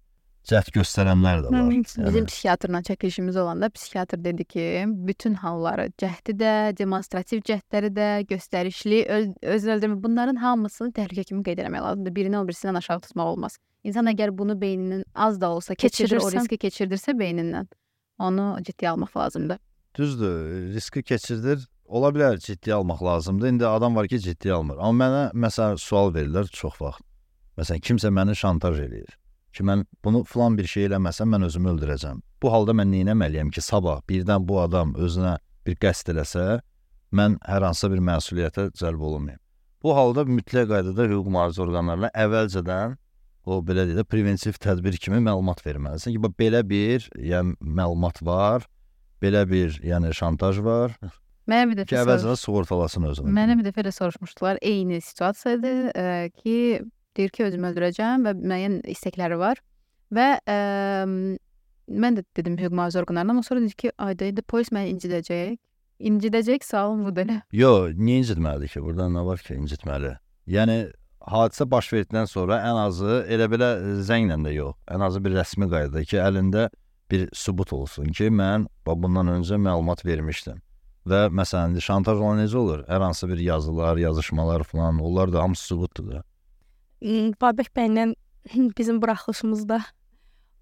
cəhd 0.48 0.70
göstərənlər 0.74 1.42
də 1.44 1.50
var. 1.53 1.66
Hı, 1.68 2.05
bizim 2.07 2.26
psixiatrla 2.29 2.81
çəkilişimiz 2.88 3.38
olanda 3.40 3.68
psixiatr 3.70 4.20
dedi 4.24 4.44
ki, 4.44 4.66
bütün 5.09 5.35
halları, 5.42 5.90
cəhdi 6.00 6.35
də, 6.40 6.53
demonstrativ 6.79 7.42
cəhdləri 7.48 7.90
də, 7.96 8.09
göstərişli, 8.31 9.00
öz, 9.16 9.26
özünü 9.42 9.74
öldürmə 9.76 9.98
bunların 10.03 10.40
hamısını 10.40 10.94
təhlükə 10.96 11.24
kimi 11.33 11.44
qeyd 11.46 11.64
etmək 11.64 11.85
lazımdır. 11.87 12.14
Birini 12.16 12.38
o 12.38 12.44
birisindən 12.48 12.79
aşağı 12.81 13.00
tutmaq 13.09 13.35
olmaz. 13.35 13.59
İnsan 13.85 14.09
əgər 14.12 14.33
bunu 14.37 14.57
beynindən 14.61 15.05
az 15.14 15.40
da 15.40 15.50
olsa 15.50 15.74
keçirir, 15.74 16.20
o 16.20 16.31
riski 16.33 16.59
keçirdirsə 16.61 17.16
beynindən, 17.18 17.68
onu 18.18 18.55
ciddiyə 18.64 18.94
almaq 18.94 19.16
lazımdır. 19.16 19.61
Düzdür, 19.98 20.74
riski 20.74 21.03
keçirdir. 21.03 21.68
Ola 21.90 22.12
bilər 22.14 22.37
ciddi 22.38 22.74
almaq 22.74 23.03
lazımdır. 23.03 23.48
İndi 23.48 23.66
adam 23.66 23.96
var 23.96 24.09
ki, 24.09 24.20
ciddi 24.20 24.53
almır. 24.53 24.76
Amma 24.79 25.05
mənə 25.05 25.22
məsələn 25.35 25.81
sual 25.83 26.12
verirlər 26.14 26.46
çox 26.55 26.76
vaxt. 26.79 27.03
Məsələn, 27.59 27.83
kimsə 27.83 28.12
məni 28.14 28.37
şantaj 28.38 28.79
eləyir. 28.85 29.16
Ki 29.52 29.64
mən 29.66 29.84
bunu 30.04 30.22
falan 30.24 30.56
bir 30.58 30.68
şey 30.70 30.88
eləməsəm 30.88 31.32
mən 31.34 31.46
özümü 31.48 31.72
öldürəcəm. 31.74 32.22
Bu 32.42 32.52
halda 32.52 32.74
mən 32.76 32.92
nə 32.92 33.02
etməliyəm 33.14 33.50
ki, 33.54 33.62
sabah 33.64 34.00
birdən 34.08 34.46
bu 34.48 34.60
adam 34.62 34.94
özünə 34.94 35.36
bir 35.66 35.76
qəsd 35.82 36.12
eləsə, 36.14 36.46
mən 37.12 37.38
hər 37.46 37.66
hansısa 37.66 37.90
bir 37.92 38.02
məsuliyyətə 38.06 38.70
cəlb 38.78 39.02
olunmayım. 39.10 39.40
Bu 39.82 39.94
halda 39.96 40.26
mütləq 40.28 40.68
qaydada 40.70 41.06
hüquq 41.08 41.30
mühafizə 41.34 41.64
orqanlarına 41.64 42.12
əvvəlcədən 42.24 42.98
o 43.50 43.62
belə 43.64 43.86
deyək 43.88 44.02
də 44.02 44.04
preventiv 44.06 44.60
tədbir 44.62 44.98
kimi 45.00 45.22
məlumat 45.24 45.64
verməlisən 45.64 46.14
ki, 46.14 46.20
belə 46.38 46.60
bir, 46.68 47.08
yəni 47.16 47.56
məlumat 47.60 48.20
var, 48.22 48.68
belə 49.22 49.46
bir, 49.48 49.80
yəni 49.84 50.12
şantaj 50.16 50.60
var 50.64 50.94
Mənə 51.50 51.66
bir 51.70 51.80
ki, 51.80 51.94
dəfə 51.94 52.04
əvvəlcədən 52.04 52.36
soruş... 52.36 52.44
sığortalasın 52.44 53.08
özünü. 53.10 53.34
Mənə 53.34 53.56
bir 53.58 53.66
dəfə 53.70 53.84
də 53.86 53.92
soruşmuşdular, 53.96 54.60
eyni 54.62 55.00
situasiyadır 55.02 55.78
e, 55.96 56.30
ki, 56.36 56.56
deyir 57.16 57.33
ki, 57.35 57.44
özümü 57.49 57.73
öldürəcəm 57.73 58.27
və 58.29 58.35
müəyyən 58.38 58.79
istəkləri 58.92 59.38
var. 59.40 59.61
Və 60.14 60.29
ə, 60.42 60.61
mən 61.90 62.18
də 62.18 62.25
dedim 62.37 62.57
hüquq 62.59 62.75
mühafizə 62.75 63.03
orqanlarına, 63.03 63.37
amma 63.37 63.42
sonra 63.46 63.64
dedi 63.64 63.77
ki, 63.85 63.92
ayda 63.99 64.31
indi 64.31 64.42
polis 64.42 64.73
məni 64.75 64.94
incidəcək. 64.94 65.59
İncidəcək, 66.11 66.64
sualım 66.64 67.05
budur 67.11 67.27
elə. 67.27 67.40
Yo, 67.53 67.73
niyə 67.92 68.23
incitməlidir 68.23 68.73
ki? 68.73 68.81
Burada 68.85 69.11
nə 69.12 69.25
var 69.27 69.42
ki, 69.44 69.59
incitməli? 69.61 70.14
Yəni 70.49 70.79
hadisə 71.29 71.66
baş 71.70 71.90
verdikdən 71.92 72.31
sonra 72.31 72.62
ən 72.64 72.79
azı 72.87 73.18
elə 73.29 73.51
belə 73.53 73.68
e, 73.77 73.92
zənglə 74.07 74.38
də 74.46 74.55
yox, 74.55 74.79
ən 74.88 75.05
azı 75.05 75.20
bir 75.25 75.37
rəsmi 75.37 75.68
qaydada 75.68 76.05
ki, 76.07 76.16
əlində 76.25 76.70
bir 77.11 77.29
sübut 77.37 77.75
olsun 77.77 78.09
ki, 78.16 78.31
mən 78.33 78.66
bundan 78.87 79.29
öncə 79.37 79.59
məlumat 79.61 80.05
vermişdim. 80.07 80.62
Və 81.11 81.27
məsələn, 81.33 81.75
indi 81.75 81.83
şantaj 81.85 82.20
olan 82.20 82.42
necə 82.42 82.57
olur? 82.61 82.83
Hər 82.88 83.05
hansı 83.05 83.29
bir 83.29 83.38
yazılar, 83.40 83.96
yazışmalar 83.96 84.64
falan, 84.68 84.99
onlar 84.99 85.33
da 85.33 85.42
hamısı 85.42 85.64
sübutdur 85.73 86.11
da. 86.11 86.25
Babək 87.00 87.72
bəylə 87.76 88.12
bizim 88.78 89.00
buraxılışımızda 89.02 89.80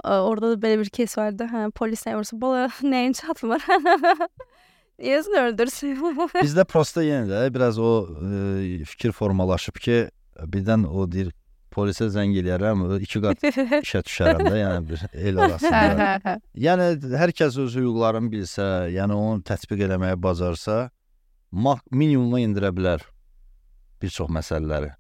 orada 0.05 0.53
da 0.53 0.61
belə 0.67 0.79
bir 0.81 0.91
kes 0.95 1.19
vardı. 1.19 1.49
Hə, 1.51 1.71
polis 1.75 2.07
nə 2.07 2.15
vursa, 2.17 2.39
bala 2.41 2.69
nəyin 2.83 3.17
çatmır? 3.19 3.65
Yazın 4.99 5.35
öldürsün. 5.43 5.99
Bizdə 6.43 6.65
prosta 6.65 7.03
yenə 7.07 7.29
də 7.31 7.43
biraz 7.55 7.79
o 7.79 8.07
e, 8.19 8.85
fikir 8.85 9.13
formalaşıb 9.15 9.79
ki, 9.79 9.99
birdən 10.51 10.87
o 10.87 11.07
deyir 11.11 11.31
polisə 11.75 12.09
zəng 12.11 12.35
eləyərəm, 12.41 12.83
iki 13.05 13.21
qat 13.23 13.45
işə 13.85 14.03
düşərəm 14.07 14.43
də, 14.49 14.55
yəni 14.59 14.89
bir 14.89 15.05
el 15.15 15.39
arasında. 15.47 16.39
Yəni 16.59 16.89
hər 17.21 17.35
kəs 17.41 17.59
öz 17.63 17.79
hüquqlarını 17.79 18.33
bilsə, 18.33 18.69
yəni 18.95 19.15
onu 19.15 19.45
tətbiq 19.47 19.87
eləməyi 19.87 20.19
bacarsa, 20.23 20.89
minimuma 21.53 22.43
endirə 22.43 22.73
bilər 22.75 23.07
bir 24.03 24.15
çox 24.15 24.31
məsələləri. 24.35 24.98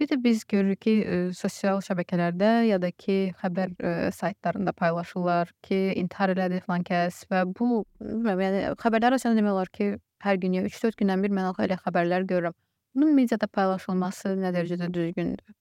Bir 0.00 0.08
də 0.08 0.16
biz 0.24 0.44
görürük 0.48 0.80
ki, 0.80 0.92
ə, 1.04 1.16
sosial 1.36 1.82
şəbəkələrdə 1.84 2.50
ya 2.64 2.78
da 2.80 2.88
ki, 2.90 3.34
xəbər 3.42 3.74
ə, 3.76 3.90
saytlarında 4.16 4.72
paylaşırlar 4.72 5.52
ki, 5.62 5.80
intihar 6.00 6.32
elədi 6.32 6.62
filan 6.64 6.84
kəs 6.88 7.26
və 7.30 7.44
bu 7.52 7.84
bilmirəm, 8.00 8.40
yəni 8.46 8.62
xəbərlər 8.80 9.12
arasında 9.12 9.36
demək 9.36 9.52
olar 9.52 9.72
ki, 9.74 9.90
hər 10.24 10.38
gün 10.40 10.56
ya 10.56 10.62
3-4 10.64 10.96
gündən 11.02 11.24
bir 11.24 11.34
mən 11.36 11.50
elə 11.66 11.76
xəbərlər 11.82 12.24
görürəm. 12.30 12.56
Bunun 12.94 13.12
mediada 13.16 13.48
paylaşılması 13.48 14.32
nə 14.40 14.54
dərəcədə 14.56 14.88
düzgündür? 14.94 15.54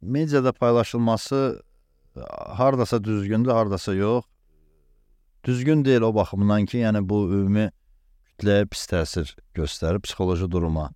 Mediada 0.00 0.52
paylaşılması 0.52 1.62
hardasa 2.60 3.04
düzgündür, 3.04 3.50
hardasa 3.50 3.94
yox. 3.94 4.24
Düzgün 5.44 5.84
deyil 5.84 6.02
o 6.02 6.14
baxımdan 6.14 6.66
ki, 6.66 6.78
yəni 6.84 7.02
bu 7.08 7.24
ümumi 7.32 7.70
kütləyə 8.38 8.66
pis 8.70 8.86
təsir 8.90 9.34
göstərir, 9.56 10.00
psixoloji 10.04 10.50
duruma 10.50 10.90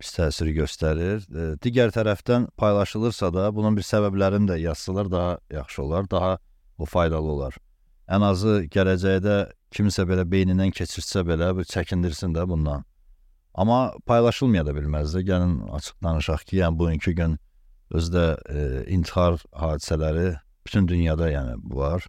təsir 0.00 0.50
göstərir. 0.54 1.24
E, 1.28 1.46
Digər 1.62 1.90
tərəfdən 1.94 2.48
paylaşılırsa 2.56 3.32
da 3.34 3.48
bunun 3.54 3.76
bir 3.76 3.86
səbəblərini 3.86 4.48
də 4.52 4.58
yazsalar 4.62 5.10
daha 5.10 5.38
yaxşı 5.50 5.82
olar, 5.82 6.10
daha 6.10 6.38
o 6.78 6.86
faydalı 6.86 7.32
olar. 7.32 7.56
Ən 8.08 8.24
azı 8.24 8.62
gələcəkdə 8.72 9.38
kimsə 9.74 10.06
belə 10.08 10.24
beynindən 10.30 10.70
keçirsə 10.72 11.24
belə 11.26 11.50
bir 11.56 11.66
çəkindirsin 11.68 12.34
də 12.36 12.46
bundan. 12.48 12.84
Amma 13.54 13.92
paylaşılmaya 14.06 14.66
da 14.66 14.72
bilməz 14.76 15.16
də. 15.16 15.24
Gəlin 15.26 15.58
açıq 15.74 15.98
danışaq 16.02 16.44
ki, 16.46 16.60
yəni 16.62 16.78
bugünkü 16.78 17.12
gün 17.18 17.38
özdə 17.90 18.26
e, 18.46 18.84
intihar 18.94 19.40
hadisələri 19.52 20.36
bütün 20.66 20.88
dünyada 20.88 21.30
yəni 21.30 21.56
var. 21.74 22.06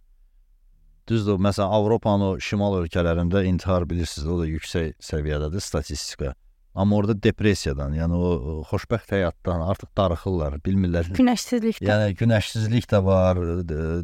Düzdür, 1.08 1.40
məsələn 1.42 1.74
Avropanın 1.74 2.26
o 2.26 2.38
şimal 2.38 2.76
ölkələrində 2.84 3.42
intihar 3.44 3.88
bilirsiniz, 3.90 4.28
o 4.28 4.38
da 4.38 4.46
yüksək 4.46 4.92
səviyyədədir 5.02 5.64
statistika. 5.64 6.34
Amma 6.74 6.96
orada 6.96 7.16
depressiyadan, 7.22 7.96
yəni 7.98 8.14
o, 8.14 8.28
xoşbəxt 8.70 9.10
həyatdan 9.10 9.64
artıq 9.72 9.88
darıxırlar, 9.98 10.60
bilmirlər. 10.62 11.08
Günəşsizlikdə. 11.16 11.82
Yəni 11.88 12.12
günəşsizlik 12.20 12.86
də 12.92 13.00
var, 13.04 13.40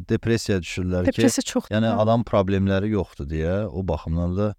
depressiyaya 0.09 0.59
düşürlər 0.65 1.07
ki, 1.07 1.13
Depressiya 1.15 1.45
çox. 1.47 1.69
yəni 1.71 1.93
adam 2.03 2.25
problemləri 2.27 2.89
yoxdur 2.91 3.29
deyə 3.31 3.53
o 3.71 3.85
baxımdan 3.87 4.35
da 4.37 4.49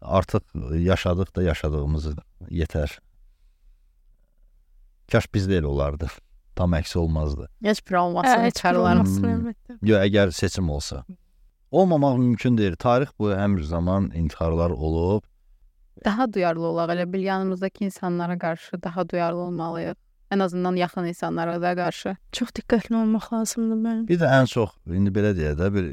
artıq 0.00 0.46
yaşadıq 0.78 1.34
da 1.34 1.42
yaşadığımızı 1.42 2.14
yetər. 2.54 2.94
Kaş 5.10 5.26
bizdə 5.34 5.58
elə 5.60 5.66
olardı. 5.70 6.08
Tam 6.56 6.72
əksi 6.78 6.98
olmazdı. 6.98 7.48
Heç 7.66 7.82
bir 7.90 7.94
olmasın, 8.00 8.30
Hə, 8.38 8.46
heç 8.46 8.62
bir 8.64 8.78
olmasın 8.80 9.22
Hmm. 9.22 9.32
əlbəttə. 9.34 9.78
Yox, 9.82 10.04
əgər 10.06 10.32
seçim 10.32 10.70
olsa. 10.70 11.02
Olmamaq 11.70 12.16
mümkün 12.18 12.56
deyil. 12.58 12.76
Tarix 12.80 13.08
bu 13.18 13.30
həmr 13.34 13.62
zaman 13.62 14.10
intiharlar 14.14 14.70
olub. 14.70 15.22
Daha 16.04 16.32
duyarlı 16.32 16.66
olaq, 16.66 16.92
elə 16.94 17.12
bil 17.12 17.22
yanımızdakı 17.24 17.84
insanlara 17.84 18.38
qarşı 18.38 18.82
daha 18.82 19.08
duyarlı 19.08 19.38
olmalıyıq. 19.38 19.96
Ən 20.30 20.42
azından 20.42 20.76
yaxın 20.76 21.04
insanlara 21.04 21.62
da 21.62 21.74
qarşı. 21.76 22.16
Çox 22.32 22.48
diqqətli 22.48 22.96
olmaq 22.96 23.32
lazımdır 23.32 23.76
mənim. 23.76 24.08
Bir 24.08 24.18
də 24.20 24.30
ən 24.40 24.46
çox 24.50 24.74
indi 24.86 25.12
belə 25.14 25.32
deyək 25.38 25.54
də 25.60 25.68
bir 25.74 25.92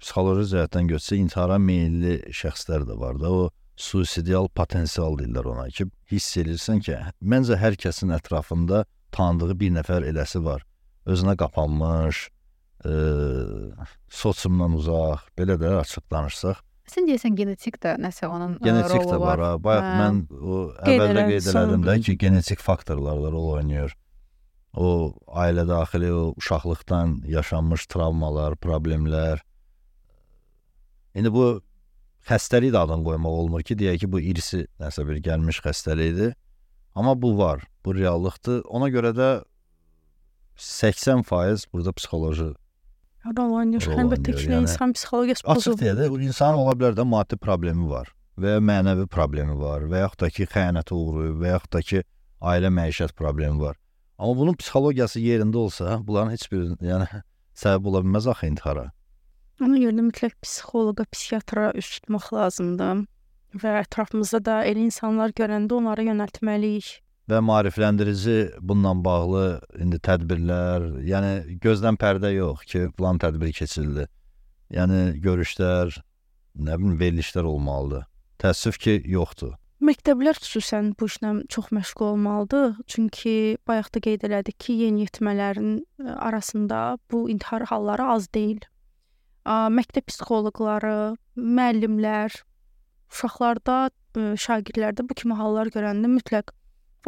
psixoloji 0.00 0.52
cəhətdən 0.54 0.90
götürsə 0.92 1.16
intihara 1.16 1.58
meylli 1.58 2.18
şəxslər 2.40 2.84
də 2.90 2.98
var 3.00 3.20
da. 3.20 3.32
O 3.32 3.50
suicidal 3.78 4.48
potensial 4.48 5.16
deyirlər 5.18 5.48
ona 5.54 5.68
ki, 5.70 5.88
hiss 6.12 6.36
edirsən 6.42 6.82
ki, 6.84 6.98
məncə 7.22 7.56
hər 7.58 7.78
kəsin 7.80 8.12
ətrafında 8.18 8.84
tanıdığı 9.14 9.58
bir 9.60 9.74
nəfər 9.78 10.06
eləsi 10.10 10.42
var. 10.44 10.64
Özünə 11.08 11.36
qapanmış, 11.40 12.28
e, 12.84 12.94
sosiumdan 14.22 14.74
uzaq, 14.78 15.24
belə 15.38 15.56
də 15.62 15.76
açıq 15.80 16.04
danışsaq. 16.10 16.60
Sən 16.88 17.04
deyəsən 17.08 17.34
genetik 17.36 17.76
də 17.84 17.96
nəsə 18.00 18.28
onun 18.32 18.54
ə, 18.56 18.64
Genetik 18.64 19.02
rolu 19.02 19.10
də 19.12 19.18
var. 19.20 19.38
ha. 19.44 19.50
Bayaq 19.60 19.84
Hə. 19.84 19.94
mən 20.00 20.20
o 20.32 20.58
əvvəldə 20.88 21.24
qeyd 21.30 21.48
elədim 21.52 21.82
də 21.84 21.96
ki, 22.06 22.14
genetik 22.22 22.62
faktorlar 22.64 23.20
da 23.24 23.32
rol 23.34 23.50
oynayır. 23.58 23.92
O 24.78 24.88
ailə 25.42 25.64
daxili 25.68 26.10
o 26.12 26.34
uşaqlıqdan 26.40 27.18
yaşanmış 27.28 27.86
travmalar, 27.92 28.56
problemlər. 28.62 29.40
İndi 31.18 31.32
bu 31.34 31.46
xəstəlik 32.28 32.72
də 32.74 32.84
adını 32.86 33.04
qoymaq 33.04 33.36
olmur 33.42 33.62
ki, 33.66 33.76
deyək 33.80 34.04
ki, 34.04 34.10
bu 34.12 34.20
irsi 34.20 34.64
nəsə 34.80 35.04
bir 35.08 35.20
gəlmiş 35.24 35.60
xəstəlikdir. 35.64 36.34
Amma 36.94 37.14
bu 37.20 37.36
var, 37.38 37.64
bu 37.84 37.94
reallıqdır. 37.96 38.62
Ona 38.68 38.88
görə 38.92 39.12
də 39.16 39.28
80% 40.58 41.66
burada 41.72 41.92
psixoloji 41.92 42.48
Rol 43.26 43.52
oynayır. 43.58 43.86
Rol 43.90 43.98
Əlbəttə 44.04 44.34
ki, 44.36 44.44
yəni. 44.48 44.60
insan 44.64 44.92
psixologiyası 44.96 45.42
Açıq 45.44 45.54
pozulur. 45.54 45.78
deyə 45.82 45.94
də 45.98 46.08
o 46.10 46.18
insan 46.22 46.54
ola 46.54 46.72
bilər 46.78 46.94
də 46.96 47.04
maddi 47.04 47.36
problemi 47.36 47.88
var 47.90 48.12
və 48.38 48.54
ya 48.56 48.60
mənəvi 48.62 49.06
problemi 49.10 49.56
var 49.58 49.82
və 49.90 50.04
yaxud 50.04 50.20
da 50.22 50.30
ki 50.30 50.46
xəyanətə 50.52 50.94
uğrayıb 50.94 51.40
və 51.42 51.48
yaxud 51.56 51.72
da 51.74 51.82
ki 51.82 52.02
ailə 52.40 52.70
məişət 52.70 53.12
problemi 53.18 53.58
var. 53.60 53.76
Amma 54.18 54.36
bunun 54.38 54.54
psixologiyası 54.54 55.20
yerində 55.20 55.56
olsa, 55.58 55.98
bunların 56.06 56.30
heç 56.36 56.46
bir 56.52 56.70
yəni 56.86 57.08
səbəb 57.62 57.90
ola 57.90 58.04
bilməz 58.06 58.30
axı 58.30 58.46
intihara. 58.46 58.86
Ona 59.60 59.78
görə 59.82 59.96
də 59.98 60.04
mütləq 60.06 60.36
psixoloqa, 60.46 61.04
psixiatra 61.10 61.72
üst 61.74 61.98
tutmaq 61.98 62.30
lazımdır 62.32 63.04
və 63.58 63.74
ətrafımızda 63.82 64.40
da 64.44 64.56
elə 64.70 64.84
insanlar 64.86 65.34
görəndə 65.34 65.74
onlara 65.74 66.04
yönəltməliyik. 66.06 67.00
Və 67.28 67.42
maarifləndirici 67.44 68.36
bununla 68.64 68.94
bağlı 69.04 69.44
indi 69.84 69.98
tədbirlər, 70.00 70.86
yəni 71.04 71.58
gözdən 71.60 71.98
pərdə 72.00 72.30
yox 72.32 72.64
ki, 72.70 72.86
plan 72.96 73.20
tədbir 73.20 73.52
keçirildi. 73.52 74.06
Yəni 74.72 75.02
görüşlər, 75.20 75.92
nə 76.56 76.78
bilim 76.80 76.96
verilişlər 77.00 77.44
olmalıdır. 77.50 78.06
Təəssüf 78.40 78.80
ki, 78.80 78.96
yoxdur. 79.12 79.58
Məktəblər 79.84 80.40
xüsusən 80.40 80.94
bu 80.98 81.06
işlə 81.06 81.34
çox 81.52 81.68
məşğul 81.76 82.06
olmalıdır. 82.14 82.80
Çünki 82.90 83.58
bayaq 83.68 83.92
da 83.94 84.02
qeyd 84.08 84.24
elədik 84.26 84.56
ki, 84.64 84.80
yeniyetmələrin 84.88 85.78
ə, 85.78 86.16
arasında 86.16 86.98
bu 87.12 87.28
intihar 87.30 87.68
halları 87.70 88.08
az 88.16 88.32
deyil. 88.34 88.64
Məktəb 89.46 90.08
psixoloqları, 90.10 91.14
müəllimlər, 91.36 92.40
uşaqlarda, 93.12 93.78
ə, 94.16 94.32
şagirdlərdə 94.48 95.06
bu 95.06 95.14
kimi 95.22 95.36
hallar 95.38 95.70
görəndə 95.76 96.10
mütləq 96.10 96.56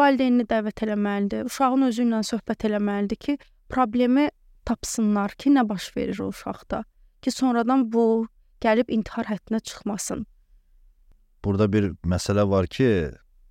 valideynini 0.01 0.49
dəvət 0.51 0.85
eləməlidir. 0.87 1.47
Uşağın 1.51 1.89
özü 1.91 2.07
ilə 2.09 2.25
söhbət 2.27 2.67
eləməlidir 2.71 3.21
ki, 3.27 3.39
problemi 3.71 4.29
tapsınlar 4.69 5.37
ki, 5.39 5.53
nə 5.57 5.67
baş 5.69 5.91
verir 5.97 6.21
o 6.25 6.31
uşaqda 6.33 6.83
ki, 7.23 7.33
sonradan 7.35 7.87
bu 7.93 8.27
gəlib 8.65 8.91
intihar 8.93 9.29
həddinə 9.31 9.61
çıxmasın. 9.61 10.27
Burada 11.45 11.71
bir 11.73 11.93
məsələ 12.05 12.45
var 12.51 12.67
ki, 12.67 12.91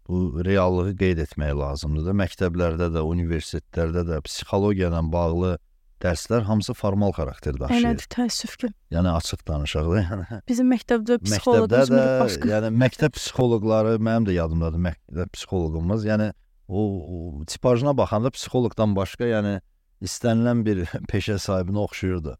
bu 0.09 0.45
reallığı 0.45 0.95
qeyd 0.97 1.23
etmək 1.25 1.55
lazımdır 1.57 2.09
da. 2.09 2.13
Məktəblərdə 2.23 2.89
də, 2.95 3.05
universitetlərdə 3.05 4.05
də 4.09 4.21
psixologiya 4.25 4.89
ilə 4.89 5.01
bağlı 5.13 5.57
dərslər 6.03 6.45
hamısı 6.47 6.73
formal 6.73 7.11
xarakter 7.15 7.57
daşıyır. 7.59 7.85
Elədir, 7.85 8.07
təəssüf 8.13 8.55
ki. 8.61 8.69
Yəni 8.95 9.11
açıq 9.13 9.45
danışaq 9.47 9.87
da. 9.89 10.03
Yəni 10.03 10.41
Bizim 10.51 10.69
məktəbdə 10.73 11.19
psixoloqumuz 11.23 11.91
başqa. 11.95 12.51
yəni 12.53 12.71
məktəb 12.83 13.15
psixoloqları 13.17 13.95
mənim 14.07 14.29
də 14.29 14.37
yadımdadır, 14.37 14.83
məktəb 14.89 15.33
psixoloqumuz. 15.35 16.05
Yəni 16.09 16.31
o, 16.67 16.83
o 17.15 17.45
tipajına 17.45 17.95
baxanda 17.97 18.31
psixoloqdan 18.35 18.95
başqa, 18.95 19.27
yəni 19.29 19.57
istənilən 20.05 20.63
bir 20.65 20.85
peşə 21.11 21.39
sahibinə 21.41 21.83
oxşuyurdu. 21.83 22.37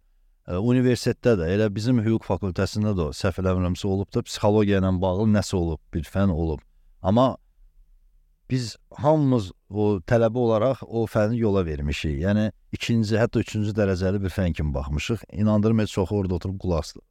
E, 0.47 0.55
Universitetdə 0.71 1.35
də, 1.41 1.51
elə 1.57 1.69
bizim 1.75 1.99
hüquq 2.05 2.25
fakültəsində 2.29 2.95
də 2.97 3.09
o, 3.09 3.13
səhv 3.15 3.43
eləmirəmsə 3.43 3.87
olub 3.89 4.09
da 4.15 4.23
psixologiya 4.25 4.79
ilə 4.81 4.95
bağlı 5.01 5.27
nəsə 5.35 5.57
olub, 5.59 5.81
bir 5.93 6.07
fən 6.07 6.31
olub. 6.33 6.63
Amma 7.01 7.35
biz 8.49 8.75
hamımız 8.95 9.51
o 9.69 9.99
tələbə 10.09 10.37
olaraq 10.37 10.81
o 10.87 11.05
fəni 11.05 11.37
yola 11.37 11.65
vermişik. 11.65 12.17
Yəni 12.23 12.49
ikinci, 12.73 13.17
hətta 13.21 13.43
üçüncü 13.43 13.75
dərəcəli 13.77 14.21
bir 14.23 14.33
fən 14.33 14.53
kimi 14.53 14.73
baxmışıq. 14.73 15.25
İnandırım 15.31 15.79
heç 15.79 15.93
çoxu 15.93 16.15
orada 16.15 16.35
oturub 16.35 16.59
qulaq 16.59 16.79
asdı. 16.79 17.01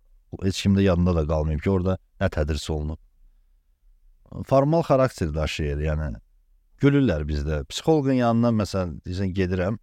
Heç 0.42 0.62
kimdə 0.66 0.82
yadında 0.82 1.14
da 1.16 1.26
qalmayıb 1.26 1.62
ki, 1.62 1.70
orada 1.70 1.98
nə 2.20 2.30
tədris 2.34 2.70
olunub. 2.70 2.98
Formal 4.46 4.82
xarakter 4.82 5.30
daşıyır, 5.34 5.84
yəni 5.86 6.10
gülürlər 6.82 7.24
bizdə. 7.28 7.62
Psixoloqun 7.70 8.18
yanına 8.18 8.52
məsələn 8.62 8.98
deyirsən 9.06 9.32
gedirəm. 9.38 9.78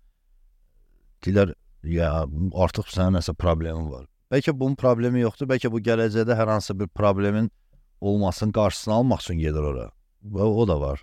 Deyirlər 1.25 1.55
ya 1.95 2.11
artıq 2.53 2.91
sənin 2.93 3.19
nəsə 3.19 3.33
problemin 3.33 3.89
var. 3.91 4.05
Bəlkə 4.31 4.53
bunun 4.59 4.75
problemi 4.75 5.23
yoxdur, 5.23 5.47
bəlkə 5.49 5.71
bu 5.71 5.81
gələcəkdə 5.85 6.35
hər 6.35 6.51
hansı 6.51 6.75
bir 6.79 6.87
problemin 6.87 7.51
olmasının 8.01 8.51
qarşısını 8.51 8.93
almaq 8.93 9.21
üçün 9.23 9.39
gedir 9.39 9.67
ora. 9.71 9.89
Və 10.23 10.45
o 10.45 10.67
da 10.67 10.79
var. 10.81 11.01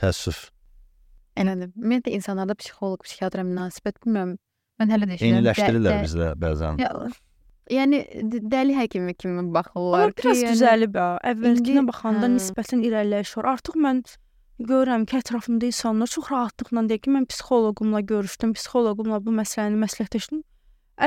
Təəssüf. 0.00 0.44
Elədir. 1.40 1.72
Ümumiyyətlə 1.76 2.14
insanlarda 2.16 2.56
psixoloq, 2.58 3.04
psixiatra 3.06 3.44
münasibət 3.46 4.00
bilmirəm. 4.04 4.36
Mən 4.80 4.94
hələ 4.94 5.08
də 5.08 5.16
eşidirəm. 5.16 5.36
Eyniləşdirirlər 5.40 5.92
Də- 5.92 6.04
bizdə 6.06 6.30
bəzən. 6.40 6.80
Ya, 6.80 6.90
yəni 7.70 8.00
dəli 8.52 8.74
həkimi 8.78 9.14
kimi 9.14 9.38
Amma 9.38 9.54
baxırlar 9.60 10.12
ki, 10.12 10.24
biraz 10.24 10.42
yəni 10.42 10.56
düzəlib 10.56 10.98
ha. 10.98 11.08
Əvvəlkinə 11.32 11.84
baxanda 11.86 12.26
hə. 12.26 12.34
nisbətən 12.36 12.84
irəliləyiş 12.88 13.36
var. 13.38 13.50
Artıq 13.54 13.76
mən 13.86 14.02
görürəm 14.70 15.06
ki, 15.08 15.20
ətrafımda 15.22 15.68
insanlar 15.70 16.10
çox 16.14 16.30
rahatlıqla 16.32 16.86
deyir 16.88 17.02
ki, 17.04 17.12
mən 17.16 17.28
psixoloqumla 17.30 18.00
görüşdüm, 18.12 18.54
psixoloqumla 18.58 19.20
bu 19.24 19.36
məsələni 19.36 19.78
məsləhətləşdim. 19.84 20.42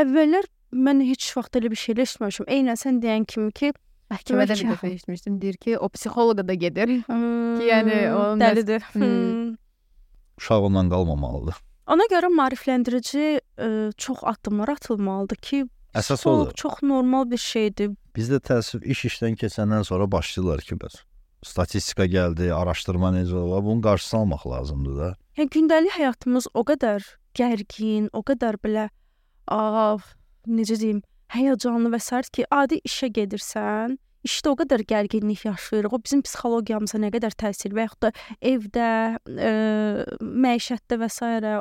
Əvvəllər 0.03 0.49
mən 0.73 1.03
heç 1.09 1.33
vaxt 1.37 1.59
elə 1.59 1.69
bir 1.73 1.81
şey 1.81 1.99
eşitməmişəm. 2.05 2.47
Eynən 2.49 2.79
sən 2.79 3.01
deyən 3.03 3.27
kimi 3.29 3.51
ki, 3.51 3.73
məhkəmədə 4.13 4.57
bir 4.59 4.69
dəfə 4.73 4.89
eşitmişdim. 4.93 5.41
Deyir 5.41 5.57
ki, 5.57 5.77
o 5.77 5.89
psixoloqa 5.89 6.47
da 6.47 6.53
gedir. 6.53 6.89
hmm, 7.07 7.59
yəni 7.67 7.97
onun 8.13 8.39
nəs- 8.39 8.55
dəlidir. 8.55 8.81
Hmm. 8.93 9.03
Hmm. 9.03 9.55
Uşaq 10.39 10.65
ondan 10.69 10.89
qalmamalıdır. 10.89 11.55
Ona 11.93 12.05
görə 12.11 12.29
maarifləndirici 12.31 13.25
ə, 13.59 13.91
çox 13.97 14.21
addımlar 14.23 14.69
atılmalıdır 14.77 15.35
ki, 15.43 15.65
Əsas 15.93 16.23
odur. 16.25 16.53
çox 16.57 16.79
normal 16.81 17.27
bir 17.29 17.37
şeydir. 17.37 17.91
Bizdə 18.15 18.39
təəssüf 18.39 18.81
iş 18.87 19.03
işdən 19.11 19.35
keçəndən 19.37 19.83
sonra 19.85 20.07
başlayırlar 20.11 20.61
ki, 20.65 20.75
bəs 20.81 20.95
statistika 21.43 22.05
gəldi, 22.07 22.47
araşdırma 22.55 23.09
necə 23.17 23.35
olar, 23.35 23.61
bunun 23.65 23.81
qarşısını 23.83 24.19
almaq 24.21 24.45
lazımdır 24.47 24.95
da. 24.97 25.09
Yəni 25.37 25.49
gündəlik 25.51 25.91
həyatımız 25.99 26.47
o 26.53 26.63
qədər 26.63 27.03
gərgin, 27.35 28.07
o 28.15 28.23
qədər 28.23 28.57
belə 28.63 28.85
a, 29.51 29.97
necə 30.47 30.79
deyim, 30.79 31.01
həyəcanlı 31.33 31.93
və 31.93 31.99
sair 32.03 32.29
ki, 32.33 32.45
adi 32.53 32.79
işə 32.87 33.09
gedirsən, 33.17 33.97
işdə 34.27 34.53
o 34.53 34.57
qədər 34.59 34.85
gərginlik 34.87 35.43
yaşayırıq. 35.47 35.95
O 35.95 35.99
bizim 36.03 36.23
psixologiyamıza 36.25 36.99
nə 37.01 37.11
qədər 37.13 37.35
təsir 37.39 37.75
və 37.75 37.87
yaxud 37.87 38.07
da 38.07 38.13
evdə, 38.53 38.89
ə, 39.27 39.51
məişətdə 40.21 40.99
və 41.01 41.09
s. 41.11 41.59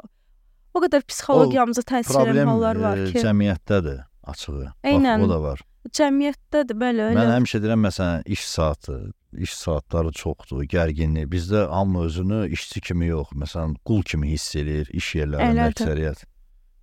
o 0.72 0.84
qədər 0.84 1.04
psixologiyamıza 1.08 1.84
təsir 1.88 2.32
edən 2.32 2.48
hallar 2.48 2.80
var 2.80 3.02
e, 3.02 3.10
ki, 3.10 3.24
cəmiyyətdədir 3.26 4.00
açığı. 4.32 4.70
Eynən. 4.84 5.24
Bax, 5.24 5.26
o 5.26 5.32
da 5.32 5.40
var. 5.42 5.64
cəmiyyətdədir 5.98 6.78
Mən 6.78 7.02
elə. 7.02 7.26
həmişə 7.34 7.60
deyirəm 7.64 7.82
məsələn 7.88 8.26
iş 8.30 8.46
saatı, 8.46 8.98
iş 9.34 9.56
saatları 9.58 10.12
çoxdur, 10.16 10.62
gərginlik. 10.70 11.26
Bizdə 11.32 11.66
hamı 11.68 12.06
özünü 12.06 12.44
işçi 12.54 12.80
kimi 12.88 13.10
yox, 13.10 13.34
məsələn 13.34 13.74
qul 13.84 14.04
kimi 14.06 14.30
hiss 14.30 14.54
eləyir 14.56 14.92
iş 14.94 15.14
yerlərində 15.18 15.72
əksəriyyət. 15.72 16.28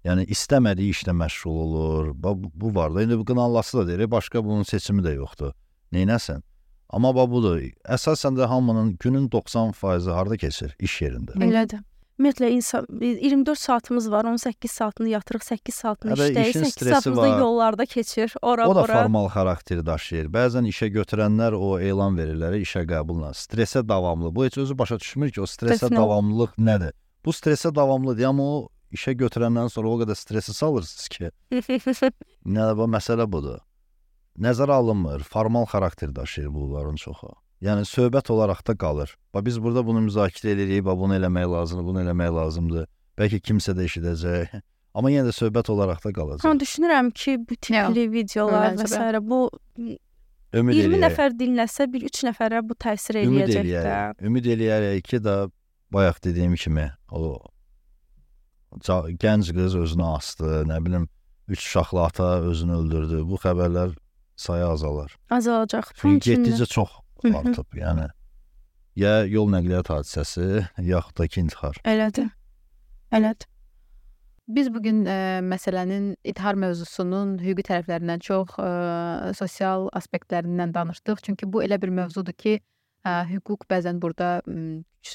Yəni 0.08 0.24
istəmədiyi 0.32 0.94
işlə 0.96 1.12
məşğul 1.12 1.58
olur. 1.66 2.12
Bu, 2.16 2.52
bu 2.54 2.76
var 2.76 2.96
da. 2.96 3.04
İndi 3.04 3.18
bu 3.20 3.26
qınanlası 3.26 3.78
da 3.78 3.88
deyir, 3.88 4.12
başqa 4.12 4.46
bunun 4.46 4.64
seçimi 4.64 5.04
də 5.04 5.16
yoxdur. 5.16 5.52
Neynəsən? 5.94 6.42
Amma 6.90 7.12
bax 7.16 7.30
budur. 7.30 7.60
Əsasən 7.86 8.40
də 8.40 8.48
hamının 8.48 8.96
günün 9.00 9.30
90%-i 9.30 10.12
harda 10.12 10.38
keçir? 10.38 10.76
İş 10.80 11.02
yerində. 11.02 11.36
Elədir. 11.38 11.84
Ümumiyyətlə 12.20 12.50
insan 12.52 12.88
24 13.02 13.60
saatımız 13.60 14.12
var. 14.12 14.26
18 14.26 14.72
saatını 14.72 15.10
yatırıq, 15.10 15.44
8 15.44 15.76
saatını 15.76 16.12
Hələ 16.12 16.26
işləyir, 16.32 16.50
işin 16.50 16.64
8 16.64 16.74
stresi 16.74 16.92
saatımız 16.92 17.20
da 17.20 17.28
yollarda 17.28 17.86
keçir, 17.86 18.34
ora 18.42 18.68
O 18.68 18.76
da 18.76 18.84
bura. 18.84 19.02
formal 19.02 19.30
xarakteri 19.30 19.86
daşıyır. 19.86 20.28
Bəzən 20.34 20.68
işə 20.68 20.90
götürənlər 20.96 21.56
o 21.56 21.80
elan 21.80 22.18
verirlər 22.20 22.58
işə 22.60 22.84
qəbulla. 22.88 23.32
Stressə 23.32 23.88
davamlı. 23.88 24.36
Bu 24.36 24.46
heç 24.46 24.58
özü 24.58 24.78
başa 24.78 25.00
düşmür 25.00 25.32
ki, 25.32 25.42
o 25.42 25.48
stressə 25.48 25.96
davamlılıq 25.96 26.58
nədir? 26.58 26.92
Bu 27.26 27.32
stressə 27.32 27.76
davamlıdır, 27.76 28.24
amma 28.24 28.44
o 28.44 28.70
işə 28.96 29.16
götürəndən 29.20 29.70
sonra 29.74 29.90
o 29.90 30.00
qədər 30.02 30.18
stresi 30.18 30.54
salırsınız 30.54 31.08
ki, 31.14 31.32
nə 32.56 32.70
bu 32.78 32.88
məsələ 32.90 33.28
budur. 33.32 33.60
Nəzərə 34.40 34.72
alınmır. 34.80 35.24
Formal 35.28 35.66
xarakter 35.68 36.16
daşıyır 36.16 36.54
bunların 36.54 36.96
çoxu. 36.96 37.34
Yəni 37.60 37.84
söhbət 37.84 38.30
olaraq 38.32 38.62
da 38.68 38.76
qalır. 38.78 39.18
Bax 39.34 39.46
biz 39.46 39.58
burada 39.64 39.84
bunu 39.86 40.06
müzakirə 40.06 40.54
edirik, 40.56 40.86
bax 40.86 41.00
bunu 41.00 41.18
eləmək 41.18 41.48
lazımdır, 41.52 41.86
bunu 41.86 42.04
eləmək 42.06 42.30
lazımdır. 42.38 42.86
Bəlkə 43.20 43.42
kimsə 43.44 43.76
də 43.76 43.84
eşidəcək. 43.90 44.54
Amma 44.96 45.12
yenə 45.12 45.28
də 45.28 45.34
söhbət 45.36 45.70
olaraq 45.74 46.00
da 46.06 46.14
qalacaq. 46.16 46.48
Amma 46.48 46.64
düşünürəm 46.64 47.12
ki, 47.12 47.36
bu 47.50 47.58
tipli 47.60 48.08
videolar 48.14 48.80
və 48.80 48.88
s. 48.88 49.22
bu 49.28 49.42
Ümid 50.56 50.74
20 50.80 50.88
eləyək. 50.88 51.04
nəfər 51.04 51.36
dinləsə, 51.38 51.86
bir 51.94 52.08
3 52.08 52.24
nəfərə 52.32 52.64
bu 52.66 52.80
təsir 52.80 53.20
Ümid 53.22 53.52
eləyəcək 53.52 53.86
də. 53.86 54.26
Ümid 54.26 54.48
eləyərək 54.56 55.04
ki, 55.06 55.20
da 55.24 55.36
bayaq 55.94 56.24
dediyim 56.24 56.56
kimi 56.56 56.88
o 57.12 57.38
gənc 59.20 59.54
qız 59.56 59.76
özünü 59.76 60.06
asdı, 60.06 60.64
nə 60.70 60.86
bilim 60.86 61.10
3 61.48 61.60
uşaqlı 61.60 62.04
ata 62.04 62.40
özünü 62.42 62.76
öldürdü. 62.78 63.24
Bu 63.26 63.36
xəbərlər 63.36 63.96
sayı 64.36 64.66
azalar. 64.66 65.18
Azalacaq. 65.30 65.94
Çünki 65.96 66.34
getdikcə 66.34 66.66
çox 66.66 66.90
Hı 67.22 67.28
hı. 67.28 67.38
artıb, 67.38 67.74
yəni 67.76 68.08
ya 68.96 69.24
yol 69.26 69.50
nəqliyyat 69.52 69.90
hadisəsi, 69.92 70.66
yaxud 70.78 71.18
da 71.18 71.28
ki 71.28 71.42
intihar. 71.42 71.80
Elədir. 71.84 72.30
Elədir. 73.12 73.48
Biz 74.50 74.72
bu 74.74 74.82
gün 74.82 75.04
ə, 75.06 75.18
məsələnin 75.46 76.16
intihar 76.24 76.58
mövzusunun 76.58 77.36
hüquqi 77.44 77.68
tərəflərindən 77.68 78.24
çox 78.26 78.56
ə, 78.58 79.34
sosial 79.38 79.90
aspektlərindən 79.94 80.74
danışdıq. 80.74 81.22
Çünki 81.26 81.50
bu 81.54 81.62
elə 81.64 81.78
bir 81.82 81.92
mövzudur 81.94 82.34
ki, 82.34 82.60
hüquq 83.06 83.66
bəzən 83.70 84.00
burada 84.02 84.42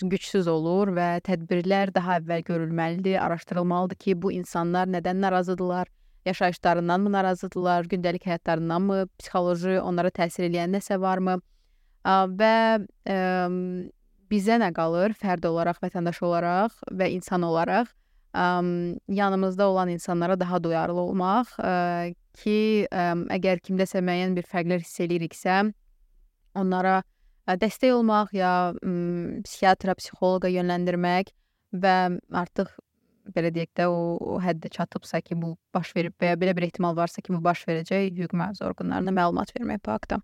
gücsüz 0.03 0.49
olur 0.49 0.89
və 0.97 1.21
tədbirlər 1.25 1.93
daha 1.95 2.19
əvvəl 2.19 2.45
görülməlidir, 2.49 3.19
araşdırılmalıdır 3.21 3.97
ki, 3.97 4.23
bu 4.23 4.33
insanlar 4.33 4.89
nədən 4.89 5.21
narazıdırlar, 5.21 5.89
yaşayışlarından 6.25 7.01
mı 7.01 7.13
narazıdırlar, 7.13 7.85
gündəlik 7.85 8.25
həyatlarından 8.27 8.83
mı, 8.83 9.07
psixoloji 9.19 9.81
onlara 9.81 10.09
təsir 10.09 10.49
edən 10.49 10.73
nəsə 10.73 11.01
varmı? 11.01 11.37
Ə, 12.05 12.17
və 12.33 12.57
ə, 13.05 13.19
bizə 14.33 14.59
nə 14.61 14.73
qalır 14.73 15.13
fərd 15.21 15.45
olaraq, 15.45 15.83
vətəndaş 15.85 16.23
olaraq 16.25 16.81
və 16.91 17.11
insan 17.13 17.45
olaraq 17.45 17.93
əm, 18.33 18.99
yanımızda 19.09 19.69
olan 19.69 19.93
insanlara 19.93 20.41
daha 20.41 20.63
duyarlı 20.65 21.01
olmaq 21.01 21.57
ə, 21.61 22.15
ki, 22.41 22.89
əm, 22.91 23.29
əgər 23.37 23.61
kimdəsə 23.61 24.01
müəyyən 24.01 24.37
bir 24.37 24.49
fərqlər 24.49 24.81
hiss 24.81 25.01
eləyiriksə, 25.05 25.61
onlara 26.57 27.03
ə, 27.03 27.14
dəstək 27.61 27.93
olmaq 27.95 28.33
ya 28.37 28.53
psixiatra, 29.45 29.95
psixoloqa 29.99 30.51
yönləndirmək 30.53 31.33
və 31.85 31.97
artıq 32.33 32.73
belə 33.35 33.51
deyək 33.55 33.73
də 33.79 33.89
o, 33.89 34.39
həddə 34.45 34.71
çatıbsa 34.73 35.21
ki, 35.25 35.37
bu 35.41 35.55
baş 35.75 35.95
verib 35.97 36.17
və 36.21 36.33
ya 36.33 36.41
belə 36.41 36.55
bir 36.57 36.69
ehtimal 36.69 36.97
varsa 36.97 37.23
ki, 37.25 37.33
bu 37.33 37.41
baş 37.45 37.65
verəcək, 37.69 38.11
hüquq 38.19 38.37
mühafizə 38.37 38.67
orqanlarına 38.69 39.15
məlumat 39.17 39.55
vermək 39.57 39.85
bu 39.85 39.95
haqqda. 39.95 40.21